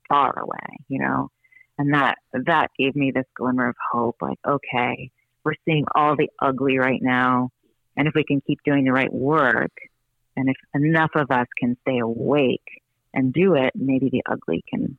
far 0.10 0.38
away, 0.38 0.78
you 0.90 1.00
know? 1.00 1.30
And 1.78 1.94
that, 1.94 2.18
that 2.34 2.68
gave 2.78 2.96
me 2.96 3.12
this 3.12 3.26
glimmer 3.36 3.70
of 3.70 3.76
hope 3.92 4.18
like, 4.22 4.38
okay, 4.46 5.10
we're 5.44 5.54
seeing 5.66 5.86
all 5.96 6.16
the 6.16 6.30
ugly 6.40 6.78
right 6.78 7.02
now. 7.02 7.50
And 7.96 8.08
if 8.08 8.14
we 8.14 8.24
can 8.24 8.42
keep 8.42 8.60
doing 8.64 8.84
the 8.84 8.92
right 8.92 9.12
work, 9.12 9.72
and 10.36 10.50
if 10.50 10.56
enough 10.74 11.12
of 11.16 11.32
us 11.32 11.48
can 11.58 11.78
stay 11.82 12.00
awake 12.00 12.82
and 13.14 13.34
do 13.34 13.56
it, 13.56 13.72
maybe 13.76 14.10
the 14.10 14.24
ugly 14.30 14.64
can 14.70 14.98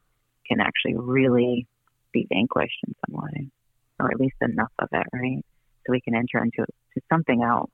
can 0.53 0.61
actually 0.61 0.95
really 0.95 1.67
be 2.13 2.27
vanquished 2.29 2.81
in 2.87 2.95
some 3.07 3.23
way 3.23 3.49
or 3.99 4.11
at 4.11 4.21
least 4.21 4.37
enough 4.41 4.73
of 4.79 4.89
it, 4.93 5.07
right? 5.13 5.45
So 5.87 5.93
we 5.93 6.01
can 6.01 6.15
enter 6.15 6.39
into 6.43 6.65
to 6.95 7.01
something 7.11 7.43
else. 7.43 7.71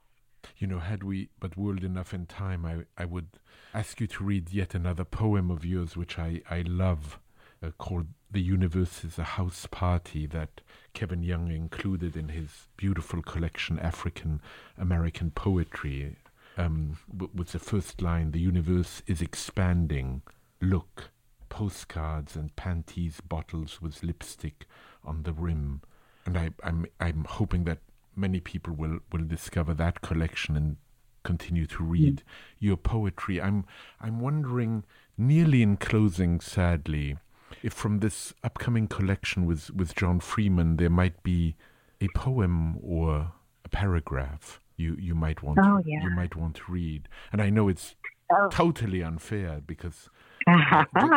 You 0.59 0.67
know, 0.67 0.79
had 0.79 1.03
we 1.03 1.31
but 1.41 1.57
world 1.57 1.83
enough 1.83 2.15
in 2.15 2.27
time, 2.27 2.65
I, 2.65 2.85
I 3.03 3.05
would 3.05 3.29
ask 3.75 4.01
you 4.01 4.07
to 4.07 4.25
read 4.25 4.53
yet 4.53 4.75
another 4.75 5.05
poem 5.05 5.51
of 5.51 5.65
yours, 5.65 5.97
which 5.97 6.19
I, 6.19 6.43
I 6.49 6.63
love, 6.63 7.19
uh, 7.63 7.71
called 7.79 8.07
The 8.31 8.41
Universe 8.41 9.05
is 9.05 9.19
a 9.19 9.25
House 9.25 9.67
Party, 9.71 10.27
that 10.27 10.61
Kevin 10.95 11.23
Young 11.23 11.51
included 11.51 12.17
in 12.17 12.29
his 12.29 12.69
beautiful 12.77 13.23
collection, 13.23 13.79
African 13.81 14.41
American 14.79 15.31
Poetry. 15.33 16.17
Um, 16.57 16.99
with 17.35 17.49
the 17.49 17.59
first 17.59 18.01
line, 18.01 18.31
The 18.31 18.41
universe 18.41 19.03
is 19.07 19.21
expanding. 19.21 20.23
Look, 20.61 21.11
postcards 21.49 22.37
and 22.37 22.55
panties 22.57 23.21
bottles 23.21 23.81
with 23.81 24.03
lipstick 24.03 24.67
on 25.05 25.23
the 25.23 25.33
rim. 25.33 25.83
And 26.27 26.37
I, 26.37 26.51
I'm, 26.63 26.87
I'm 27.01 27.25
hoping 27.29 27.65
that 27.65 27.79
many 28.15 28.41
people 28.41 28.75
will, 28.75 28.99
will 29.13 29.25
discover 29.25 29.75
that 29.75 30.01
collection 30.01 30.57
and 30.57 30.77
continue 31.23 31.67
to 31.67 31.83
read 31.83 32.17
mm. 32.17 32.23
your 32.59 32.77
poetry. 32.77 33.41
I'm 33.41 33.65
I'm 34.01 34.21
wondering, 34.21 34.85
nearly 35.17 35.63
in 35.63 35.77
closing, 35.77 36.41
sadly, 36.41 37.17
if 37.63 37.73
from 37.73 38.01
this 38.01 38.35
upcoming 38.43 38.89
collection 38.89 39.47
with, 39.47 39.71
with 39.71 39.95
John 39.95 40.21
Freeman 40.21 40.77
there 40.77 40.91
might 40.91 41.23
be 41.23 41.57
a 42.01 42.09
poem 42.15 42.79
or 42.83 43.33
a 43.65 43.69
paragraph 43.69 44.61
you, 44.77 44.97
you 44.99 45.15
might 45.15 45.43
want 45.43 45.59
oh, 45.61 45.83
to, 45.83 45.91
yeah. 45.91 46.03
you 46.03 46.11
might 46.11 46.37
want 46.37 46.57
to 46.57 46.63
read. 46.69 47.09
And 47.33 47.43
I 47.43 47.51
know 47.51 47.69
it's 47.69 47.97
oh. 48.33 48.49
totally 48.51 49.03
unfair 49.03 49.61
because 49.67 50.09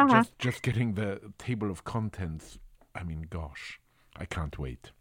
just 0.10 0.40
just 0.40 0.62
getting 0.62 0.94
the 0.94 1.20
table 1.38 1.70
of 1.72 1.84
contents. 1.84 2.60
I 2.94 3.04
mean, 3.04 3.28
gosh, 3.30 3.80
I 4.18 4.26
can't 4.26 4.58
wait. 4.60 4.92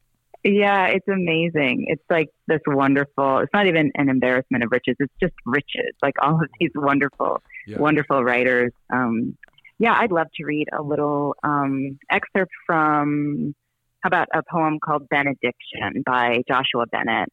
Yeah, 0.43 0.87
it's 0.87 1.07
amazing. 1.07 1.85
It's 1.89 2.03
like 2.09 2.31
this 2.47 2.61
wonderful, 2.67 3.39
it's 3.39 3.53
not 3.53 3.67
even 3.67 3.93
an 3.95 4.09
embarrassment 4.09 4.65
of 4.65 4.73
riches. 4.73 4.97
It's 4.99 5.13
just 5.21 5.35
riches. 5.45 5.93
Like 6.03 6.15
all 6.23 6.37
of 6.37 6.49
these 6.59 6.71
wonderful, 6.75 7.43
yeah. 7.67 7.79
wonderful 7.79 8.25
writers. 8.25 8.73
Um, 8.91 9.37
yeah, 9.79 9.95
I'd 9.99 10.13
love 10.13 10.29
to 10.37 10.45
read 10.45 10.69
a 10.73 10.83
little 10.83 11.37
um, 11.43 11.99
excerpt 12.11 12.53
from, 12.67 13.55
how 14.01 14.09
about 14.09 14.29
a 14.33 14.43
poem 14.51 14.79
called 14.83 15.09
Benediction 15.11 16.03
by 16.07 16.43
Joshua 16.49 16.87
Bennett. 16.91 17.29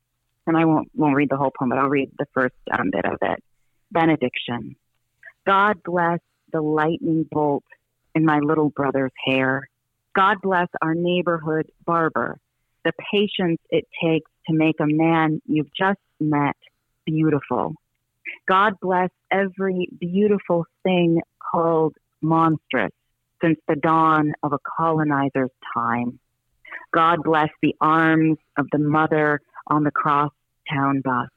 And 0.45 0.57
I 0.57 0.65
won't, 0.65 0.89
won't 0.93 1.15
read 1.15 1.29
the 1.29 1.37
whole 1.37 1.51
poem, 1.57 1.69
but 1.69 1.77
I'll 1.77 1.89
read 1.89 2.11
the 2.17 2.25
first 2.33 2.55
um, 2.77 2.89
bit 2.91 3.05
of 3.05 3.17
it. 3.21 3.41
Benediction. 3.91 4.75
God 5.45 5.77
bless 5.83 6.19
the 6.51 6.61
lightning 6.61 7.25
bolt 7.31 7.63
in 8.15 8.25
my 8.25 8.39
little 8.39 8.69
brother's 8.69 9.11
hair. 9.25 9.69
God 10.15 10.37
bless 10.41 10.67
our 10.81 10.95
neighborhood 10.95 11.71
barber 11.85 12.39
the 12.87 12.93
patience 13.11 13.59
it 13.69 13.85
takes 14.01 14.31
to 14.47 14.53
make 14.53 14.79
a 14.79 14.85
man 14.87 15.41
you've 15.45 15.73
just 15.77 15.99
met 16.21 16.55
beautiful. 17.05 17.73
God 18.47 18.73
bless 18.81 19.09
every 19.29 19.89
beautiful 19.99 20.65
thing 20.83 21.21
called 21.51 21.95
monstrous 22.21 22.91
since 23.43 23.59
the 23.67 23.75
dawn 23.75 24.33
of 24.41 24.53
a 24.53 24.59
colonizer's 24.59 25.51
time. 25.73 26.17
God 26.93 27.23
bless 27.23 27.49
the 27.61 27.75
arms 27.81 28.37
of 28.57 28.67
the 28.71 28.79
mother 28.79 29.41
on 29.67 29.83
the 29.83 29.91
cross 29.91 30.31
town 30.71 31.01
bus, 31.01 31.27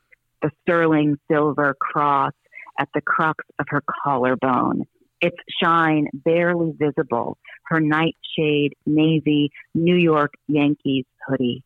the 0.43 0.51
sterling 0.63 1.19
silver 1.29 1.75
cross 1.81 2.33
at 2.79 2.89
the 2.95 3.01
crux 3.01 3.45
of 3.59 3.67
her 3.71 3.83
collarbone, 4.05 4.87
its 5.21 5.37
shine 5.63 6.09
barely 6.13 6.73
visible, 6.79 7.39
her 7.65 7.81
nightshade 7.81 8.75
navy 8.87 9.51
New 9.75 9.97
York 9.97 10.33
Yankees 10.49 11.05
hoodie. 11.27 11.63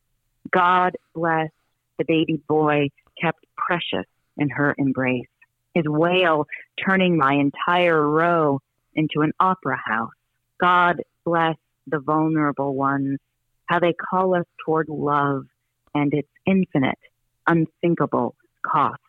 God 0.51 0.97
bless 1.15 1.51
the 1.99 2.05
baby 2.05 2.41
boy 2.49 2.89
kept 3.21 3.45
precious 3.57 4.07
in 4.37 4.51
her 4.51 4.75
embrace, 4.77 5.29
his 5.75 5.85
wail 5.87 6.47
turning 6.85 7.17
my 7.17 7.35
entire 7.35 8.01
row 8.03 8.61
into 8.95 9.21
an 9.21 9.33
opera 9.39 9.81
house. 9.85 10.11
God 10.61 11.03
bless 11.25 11.57
the 11.87 12.01
vulnerable 12.01 12.75
ones, 12.75 13.19
how 13.67 13.79
they 13.79 13.93
call 13.93 14.35
us 14.35 14.47
toward 14.65 14.89
love 14.89 15.45
and 15.95 16.13
its 16.13 16.29
infinite, 16.47 16.99
unthinkable 17.47 18.35
cost 18.67 19.01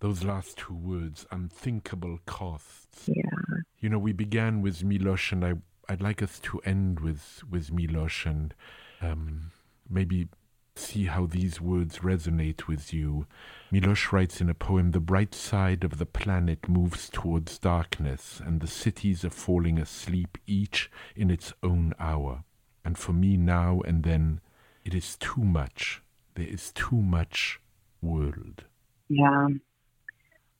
those 0.00 0.22
last 0.22 0.56
two 0.56 0.74
words, 0.74 1.26
unthinkable 1.30 2.20
costs. 2.24 2.87
Yeah. 3.06 3.58
You 3.80 3.88
know, 3.88 3.98
we 3.98 4.12
began 4.12 4.62
with 4.62 4.82
Milosz, 4.82 5.32
and 5.32 5.44
I, 5.44 5.54
I'd 5.88 6.02
like 6.02 6.22
us 6.22 6.38
to 6.40 6.60
end 6.64 7.00
with, 7.00 7.42
with 7.48 7.70
Milosz 7.70 8.26
and 8.26 8.54
um, 9.00 9.50
maybe 9.88 10.28
see 10.74 11.04
how 11.06 11.26
these 11.26 11.60
words 11.60 11.98
resonate 11.98 12.66
with 12.66 12.92
you. 12.92 13.26
Milosz 13.72 14.12
writes 14.12 14.40
in 14.40 14.48
a 14.48 14.54
poem 14.54 14.92
The 14.92 15.00
bright 15.00 15.34
side 15.34 15.84
of 15.84 15.98
the 15.98 16.06
planet 16.06 16.68
moves 16.68 17.08
towards 17.10 17.58
darkness, 17.58 18.40
and 18.44 18.60
the 18.60 18.66
cities 18.66 19.24
are 19.24 19.30
falling 19.30 19.78
asleep, 19.78 20.38
each 20.46 20.90
in 21.16 21.30
its 21.30 21.52
own 21.62 21.94
hour. 21.98 22.44
And 22.84 22.96
for 22.96 23.12
me, 23.12 23.36
now 23.36 23.80
and 23.80 24.02
then, 24.02 24.40
it 24.84 24.94
is 24.94 25.16
too 25.16 25.42
much. 25.42 26.02
There 26.34 26.46
is 26.46 26.72
too 26.72 26.96
much 26.96 27.60
world. 28.00 28.64
Yeah. 29.08 29.48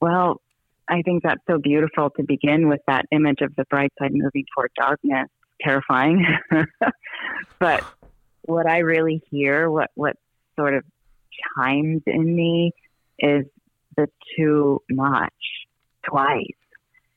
Well, 0.01 0.41
I 0.89 1.03
think 1.03 1.23
that's 1.23 1.41
so 1.47 1.59
beautiful 1.59 2.09
to 2.17 2.23
begin 2.23 2.67
with 2.67 2.81
that 2.87 3.05
image 3.11 3.41
of 3.41 3.55
the 3.55 3.63
bright 3.65 3.93
side 3.99 4.11
moving 4.11 4.45
toward 4.55 4.71
darkness. 4.75 5.27
Terrifying. 5.61 6.25
but 7.59 7.83
what 8.43 8.65
I 8.65 8.79
really 8.79 9.21
hear, 9.29 9.69
what, 9.69 9.91
what 9.93 10.15
sort 10.55 10.73
of 10.73 10.83
chimes 11.55 12.01
in 12.07 12.35
me 12.35 12.71
is 13.19 13.45
the 13.95 14.07
too 14.35 14.81
much 14.89 15.33
twice. 16.03 16.45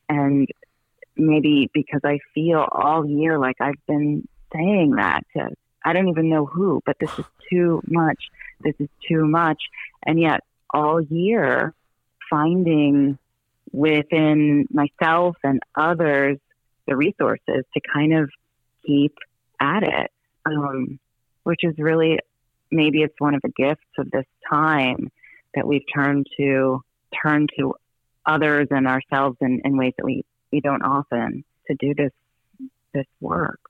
And 0.09 0.49
maybe 1.17 1.71
because 1.73 2.01
I 2.05 2.19
feel 2.35 2.67
all 2.71 3.07
year 3.07 3.39
like 3.39 3.57
I've 3.61 3.85
been 3.87 4.29
saying 4.53 4.97
that 4.97 5.23
to, 5.37 5.49
I 5.85 5.93
don't 5.93 6.09
even 6.09 6.29
know 6.29 6.45
who, 6.45 6.83
but 6.85 6.97
this 7.01 7.11
is 7.19 7.25
too 7.51 7.81
much. 7.87 8.19
This 8.61 8.75
is 8.79 8.89
too 9.09 9.27
much. 9.27 9.63
And 10.05 10.21
yet 10.21 10.41
all 10.71 11.01
year 11.01 11.75
finding 12.29 13.19
within 13.73 14.67
myself 14.71 15.37
and 15.43 15.61
others 15.77 16.39
the 16.87 16.97
resources 16.97 17.65
to 17.75 17.81
kind 17.93 18.15
of 18.15 18.31
keep 18.87 19.15
at 19.61 19.83
it, 19.83 20.11
um, 20.45 20.99
which 21.45 21.61
is 21.63 21.75
really 21.79 22.19
maybe 22.71 23.03
it's 23.03 23.15
one 23.19 23.35
of 23.35 23.43
the 23.43 23.53
gifts 23.57 23.85
of 23.99 24.11
this 24.11 24.27
time 24.51 25.11
that 25.55 25.67
we've 25.67 25.85
turned 25.95 26.27
to 26.37 26.83
turn 27.23 27.47
to 27.59 27.75
others 28.25 28.69
and 28.71 28.87
ourselves 28.87 29.37
in, 29.41 29.61
in 29.65 29.77
ways 29.77 29.93
that 29.99 30.05
we, 30.05 30.25
we 30.51 30.61
don't 30.61 30.83
often 30.83 31.45
to 31.67 31.77
do 31.79 31.95
this 31.95 32.13
this 32.95 33.07
work. 33.21 33.61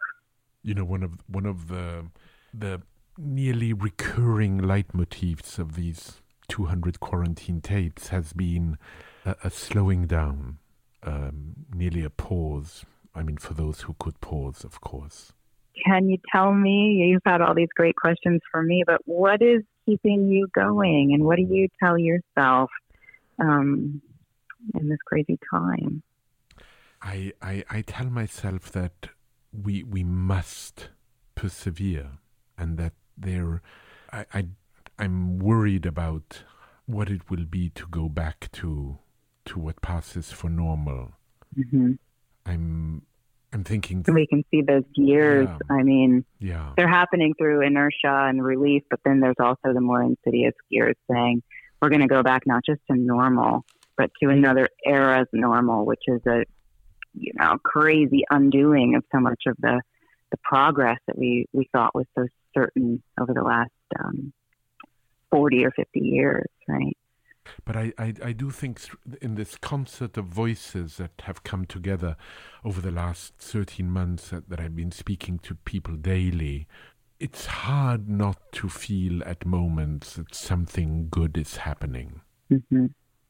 You 0.63 0.75
know, 0.75 0.85
one 0.85 1.03
of 1.03 1.19
one 1.29 1.47
of 1.47 1.69
the 1.69 2.07
the 2.53 2.83
nearly 3.19 3.73
recurring 3.73 4.61
leitmotifs 4.61 5.59
of 5.59 5.75
these 5.75 6.23
200 6.49 6.99
quarantine 6.99 7.61
tapes 7.61 8.09
has 8.09 8.33
been 8.33 8.79
a, 9.25 9.37
a 9.45 9.51
slowing 9.51 10.07
down, 10.07 10.59
um, 11.03 11.55
nearly 11.75 12.05
a 12.05 12.11
pause. 12.11 12.85
I 13.15 13.23
mean, 13.23 13.37
for 13.37 13.55
those 13.55 13.83
who 13.83 13.95
could 13.99 14.21
pause, 14.21 14.65
of 14.65 14.81
course. 14.81 15.33
Can 15.87 16.09
you 16.09 16.19
tell 16.31 16.53
me? 16.53 17.09
You've 17.11 17.23
had 17.25 17.41
all 17.41 17.55
these 17.55 17.73
great 17.75 17.97
questions 17.97 18.41
for 18.51 18.63
me, 18.63 18.85
but 18.87 19.01
what 19.05 19.43
is 19.43 19.63
keeping 19.87 20.29
you 20.29 20.47
going, 20.55 21.13
and 21.13 21.25
what 21.25 21.37
do 21.37 21.43
you 21.43 21.69
tell 21.83 21.99
yourself 21.99 22.71
um, 23.39 24.03
in 24.79 24.89
this 24.89 24.99
crazy 25.05 25.39
time? 25.51 26.03
I, 27.01 27.33
I 27.41 27.65
I 27.71 27.83
tell 27.83 28.07
myself 28.07 28.71
that 28.73 29.09
we 29.53 29.83
we 29.83 30.05
must 30.05 30.89
persevere, 31.35 32.19
and 32.57 32.77
that 32.79 32.93
there, 33.17 33.63
I, 34.13 34.27
I 34.33 34.47
I'm 34.99 35.39
worried 35.39 35.87
about 35.87 36.45
what 36.87 37.09
it 37.11 37.31
will 37.31 37.45
be 37.45 37.71
to 37.71 37.87
go 37.87 38.09
back 38.09 38.51
to 38.53 38.99
to 39.47 39.59
what 39.59 39.81
passes 39.83 40.31
for 40.31 40.49
normal. 40.49 41.13
Mm-hmm. 41.57 41.93
I'm 42.47 43.03
I'm 43.53 43.65
thinking 43.65 44.05
we 44.09 44.27
can 44.27 44.45
see 44.51 44.63
those 44.63 44.85
gears. 44.95 45.49
Yeah. 45.49 45.77
I 45.77 45.83
mean, 45.83 46.25
yeah, 46.39 46.73
they're 46.77 46.89
happening 46.89 47.35
through 47.39 47.61
inertia 47.61 48.27
and 48.29 48.43
relief, 48.43 48.83
but 48.91 49.01
then 49.05 49.21
there's 49.21 49.37
also 49.39 49.75
the 49.75 49.81
more 49.81 50.03
insidious 50.03 50.55
gears 50.71 50.97
saying 51.11 51.43
we're 51.81 51.91
going 51.91 52.01
to 52.01 52.07
go 52.07 52.23
back 52.23 52.47
not 52.47 52.63
just 52.65 52.81
to 52.91 52.97
normal, 52.97 53.65
but 53.97 54.11
to 54.23 54.31
another 54.31 54.69
era's 54.87 55.27
normal, 55.33 55.85
which 55.85 56.03
is 56.07 56.21
a 56.27 56.45
you 57.15 57.33
know 57.35 57.59
crazy 57.63 58.25
undoing 58.31 58.95
of 58.95 59.05
so 59.13 59.21
much 59.21 59.43
of 59.47 59.57
the 59.59 59.83
the 60.31 60.39
progress 60.43 60.99
that 61.07 61.19
we 61.19 61.47
we 61.53 61.69
thought 61.73 61.95
was 61.95 62.07
so 62.17 62.27
certain 62.55 63.03
over 63.21 63.35
the 63.35 63.43
last 63.43 63.71
um, 64.03 64.33
40 65.31 65.65
or 65.65 65.71
50 65.73 66.01
years, 66.01 66.49
right? 66.69 66.97
But 67.65 67.77
I, 67.77 67.93
I, 67.99 68.15
I 68.25 68.33
do 68.33 68.51
think 68.51 68.81
in 69.21 69.35
this 69.35 69.57
concert 69.57 70.17
of 70.17 70.27
voices 70.27 70.97
that 70.97 71.13
have 71.23 71.45
come 71.45 71.65
together 71.65 72.17
over 72.65 72.81
the 72.81 72.91
last 72.91 73.35
13 73.39 73.91
months 73.91 74.31
that, 74.31 74.49
that 74.49 74.61
I've 74.61 74.77
been 74.77 74.93
speaking 74.93 75.39
to 75.41 75.55
people 75.55 75.95
daily, 75.97 76.67
it's 77.21 77.47
hard 77.47 78.09
not 78.09 78.39
to 78.53 78.69
feel 78.69 79.23
at 79.25 79.47
moments 79.47 80.15
that 80.15 80.35
something 80.35 81.09
good 81.11 81.39
is 81.39 81.57
happening. 81.59 82.21
Mm-hmm. 82.51 82.87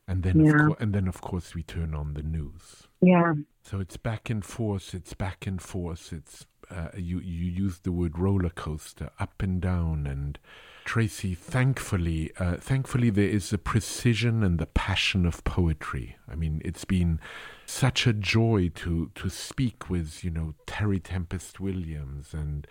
And 0.08 0.22
then, 0.22 0.40
Yeah. 0.44 0.52
of 0.52 0.66
course, 0.66 0.76
and 0.80 0.94
then, 0.94 1.08
of 1.08 1.20
course, 1.20 1.54
we 1.54 1.62
turn 1.62 1.94
on 1.94 2.14
the 2.14 2.22
news. 2.22 2.88
Yeah. 3.00 3.34
So 3.62 3.80
it's 3.80 3.96
back 3.96 4.30
and 4.30 4.44
forth. 4.44 4.94
It's 4.94 5.14
back 5.14 5.46
and 5.46 5.60
forth. 5.62 6.12
It's 6.12 6.46
uh, 6.70 6.88
you. 6.96 7.20
You 7.20 7.50
use 7.50 7.80
the 7.80 7.92
word 7.92 8.18
roller 8.18 8.50
coaster, 8.50 9.10
up 9.20 9.42
and 9.42 9.60
down. 9.60 10.06
And 10.06 10.38
Tracy, 10.84 11.34
thankfully, 11.34 12.32
uh, 12.38 12.56
thankfully, 12.56 13.10
there 13.10 13.28
is 13.28 13.50
the 13.50 13.58
precision 13.58 14.42
and 14.42 14.58
the 14.58 14.66
passion 14.66 15.24
of 15.24 15.44
poetry. 15.44 16.16
I 16.28 16.34
mean, 16.34 16.60
it's 16.64 16.84
been 16.84 17.20
such 17.66 18.06
a 18.06 18.12
joy 18.12 18.70
to 18.74 19.10
to 19.14 19.30
speak 19.30 19.88
with 19.88 20.22
you 20.24 20.30
know 20.30 20.54
Terry 20.66 21.00
Tempest 21.00 21.60
Williams 21.60 22.34
and 22.34 22.66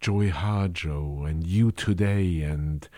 Joy 0.00 0.30
Harjo 0.30 1.28
and 1.28 1.46
you 1.46 1.70
today 1.70 2.42
and 2.42 2.88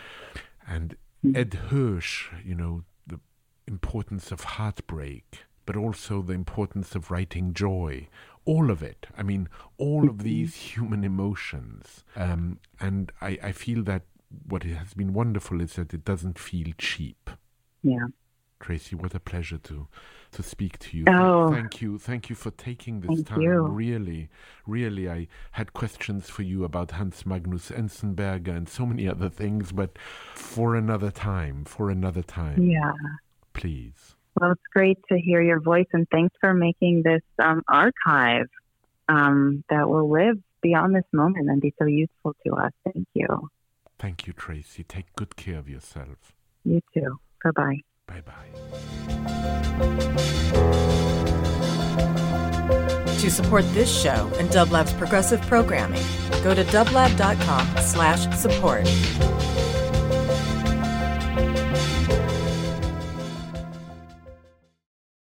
and 0.66 0.96
Ed 1.34 1.54
Hirsch. 1.70 2.28
You 2.44 2.54
know 2.54 2.84
the 3.06 3.20
importance 3.66 4.30
of 4.30 4.44
heartbreak, 4.44 5.44
but 5.66 5.76
also 5.76 6.22
the 6.22 6.34
importance 6.34 6.94
of 6.94 7.10
writing 7.10 7.52
joy. 7.52 8.08
All 8.44 8.70
of 8.72 8.82
it. 8.82 9.06
I 9.16 9.22
mean, 9.22 9.48
all 9.78 10.08
of 10.08 10.24
these 10.24 10.56
human 10.56 11.04
emotions. 11.04 12.02
Um, 12.16 12.58
and 12.80 13.12
I, 13.20 13.38
I 13.40 13.52
feel 13.52 13.84
that 13.84 14.02
what 14.46 14.62
has 14.64 14.94
been 14.94 15.12
wonderful 15.12 15.60
is 15.60 15.74
that 15.74 15.92
it 15.94 16.04
doesn't 16.04 16.38
feel 16.38 16.68
cheap. 16.78 17.30
Yeah. 17.82 18.06
Tracy, 18.60 18.94
what 18.94 19.14
a 19.14 19.20
pleasure 19.20 19.58
to 19.58 19.88
to 20.32 20.42
speak 20.42 20.78
to 20.78 20.96
you. 20.96 21.04
Oh. 21.08 21.50
Thank 21.52 21.82
you, 21.82 21.98
thank 21.98 22.30
you 22.30 22.36
for 22.36 22.50
taking 22.52 23.00
this 23.00 23.10
Thank 23.10 23.26
time. 23.26 23.40
you. 23.42 23.60
Really, 23.60 24.30
really, 24.66 25.10
I 25.10 25.28
had 25.50 25.74
questions 25.74 26.30
for 26.30 26.42
you 26.42 26.64
about 26.64 26.92
Hans 26.92 27.26
Magnus 27.26 27.70
Enzensberger 27.70 28.56
and 28.56 28.68
so 28.68 28.86
many 28.86 29.06
other 29.06 29.28
things, 29.28 29.72
but 29.72 29.98
for 30.34 30.74
another 30.74 31.10
time, 31.10 31.64
for 31.64 31.90
another 31.90 32.22
time, 32.22 32.62
Yeah. 32.62 32.92
please. 33.52 34.16
Well, 34.40 34.52
it's 34.52 34.62
great 34.72 34.98
to 35.10 35.18
hear 35.18 35.42
your 35.42 35.60
voice, 35.60 35.88
and 35.92 36.08
thanks 36.10 36.34
for 36.40 36.54
making 36.54 37.02
this 37.02 37.22
um, 37.38 37.62
archive 37.68 38.48
um, 39.08 39.64
that 39.68 39.86
will 39.86 40.08
live 40.08 40.38
beyond 40.62 40.94
this 40.94 41.04
moment 41.12 41.50
and 41.50 41.60
be 41.60 41.74
so 41.78 41.84
useful 41.84 42.34
to 42.46 42.54
us. 42.54 42.72
Thank 42.84 43.06
you. 43.12 43.26
Thank 44.02 44.26
you, 44.26 44.32
Tracy. 44.32 44.82
Take 44.82 45.14
good 45.14 45.36
care 45.36 45.60
of 45.60 45.68
yourself. 45.68 46.34
You 46.64 46.80
too. 46.92 47.20
Bye 47.44 47.50
bye. 47.54 47.78
Bye 48.08 48.20
bye. 48.22 48.48
To 53.20 53.30
support 53.30 53.64
this 53.72 53.88
show 53.88 54.28
and 54.40 54.50
Dublab's 54.50 54.92
progressive 54.94 55.40
programming, 55.42 56.02
go 56.42 56.52
to 56.52 56.64
dublab.com 56.64 57.76
slash 57.76 58.26
support. 58.36 58.88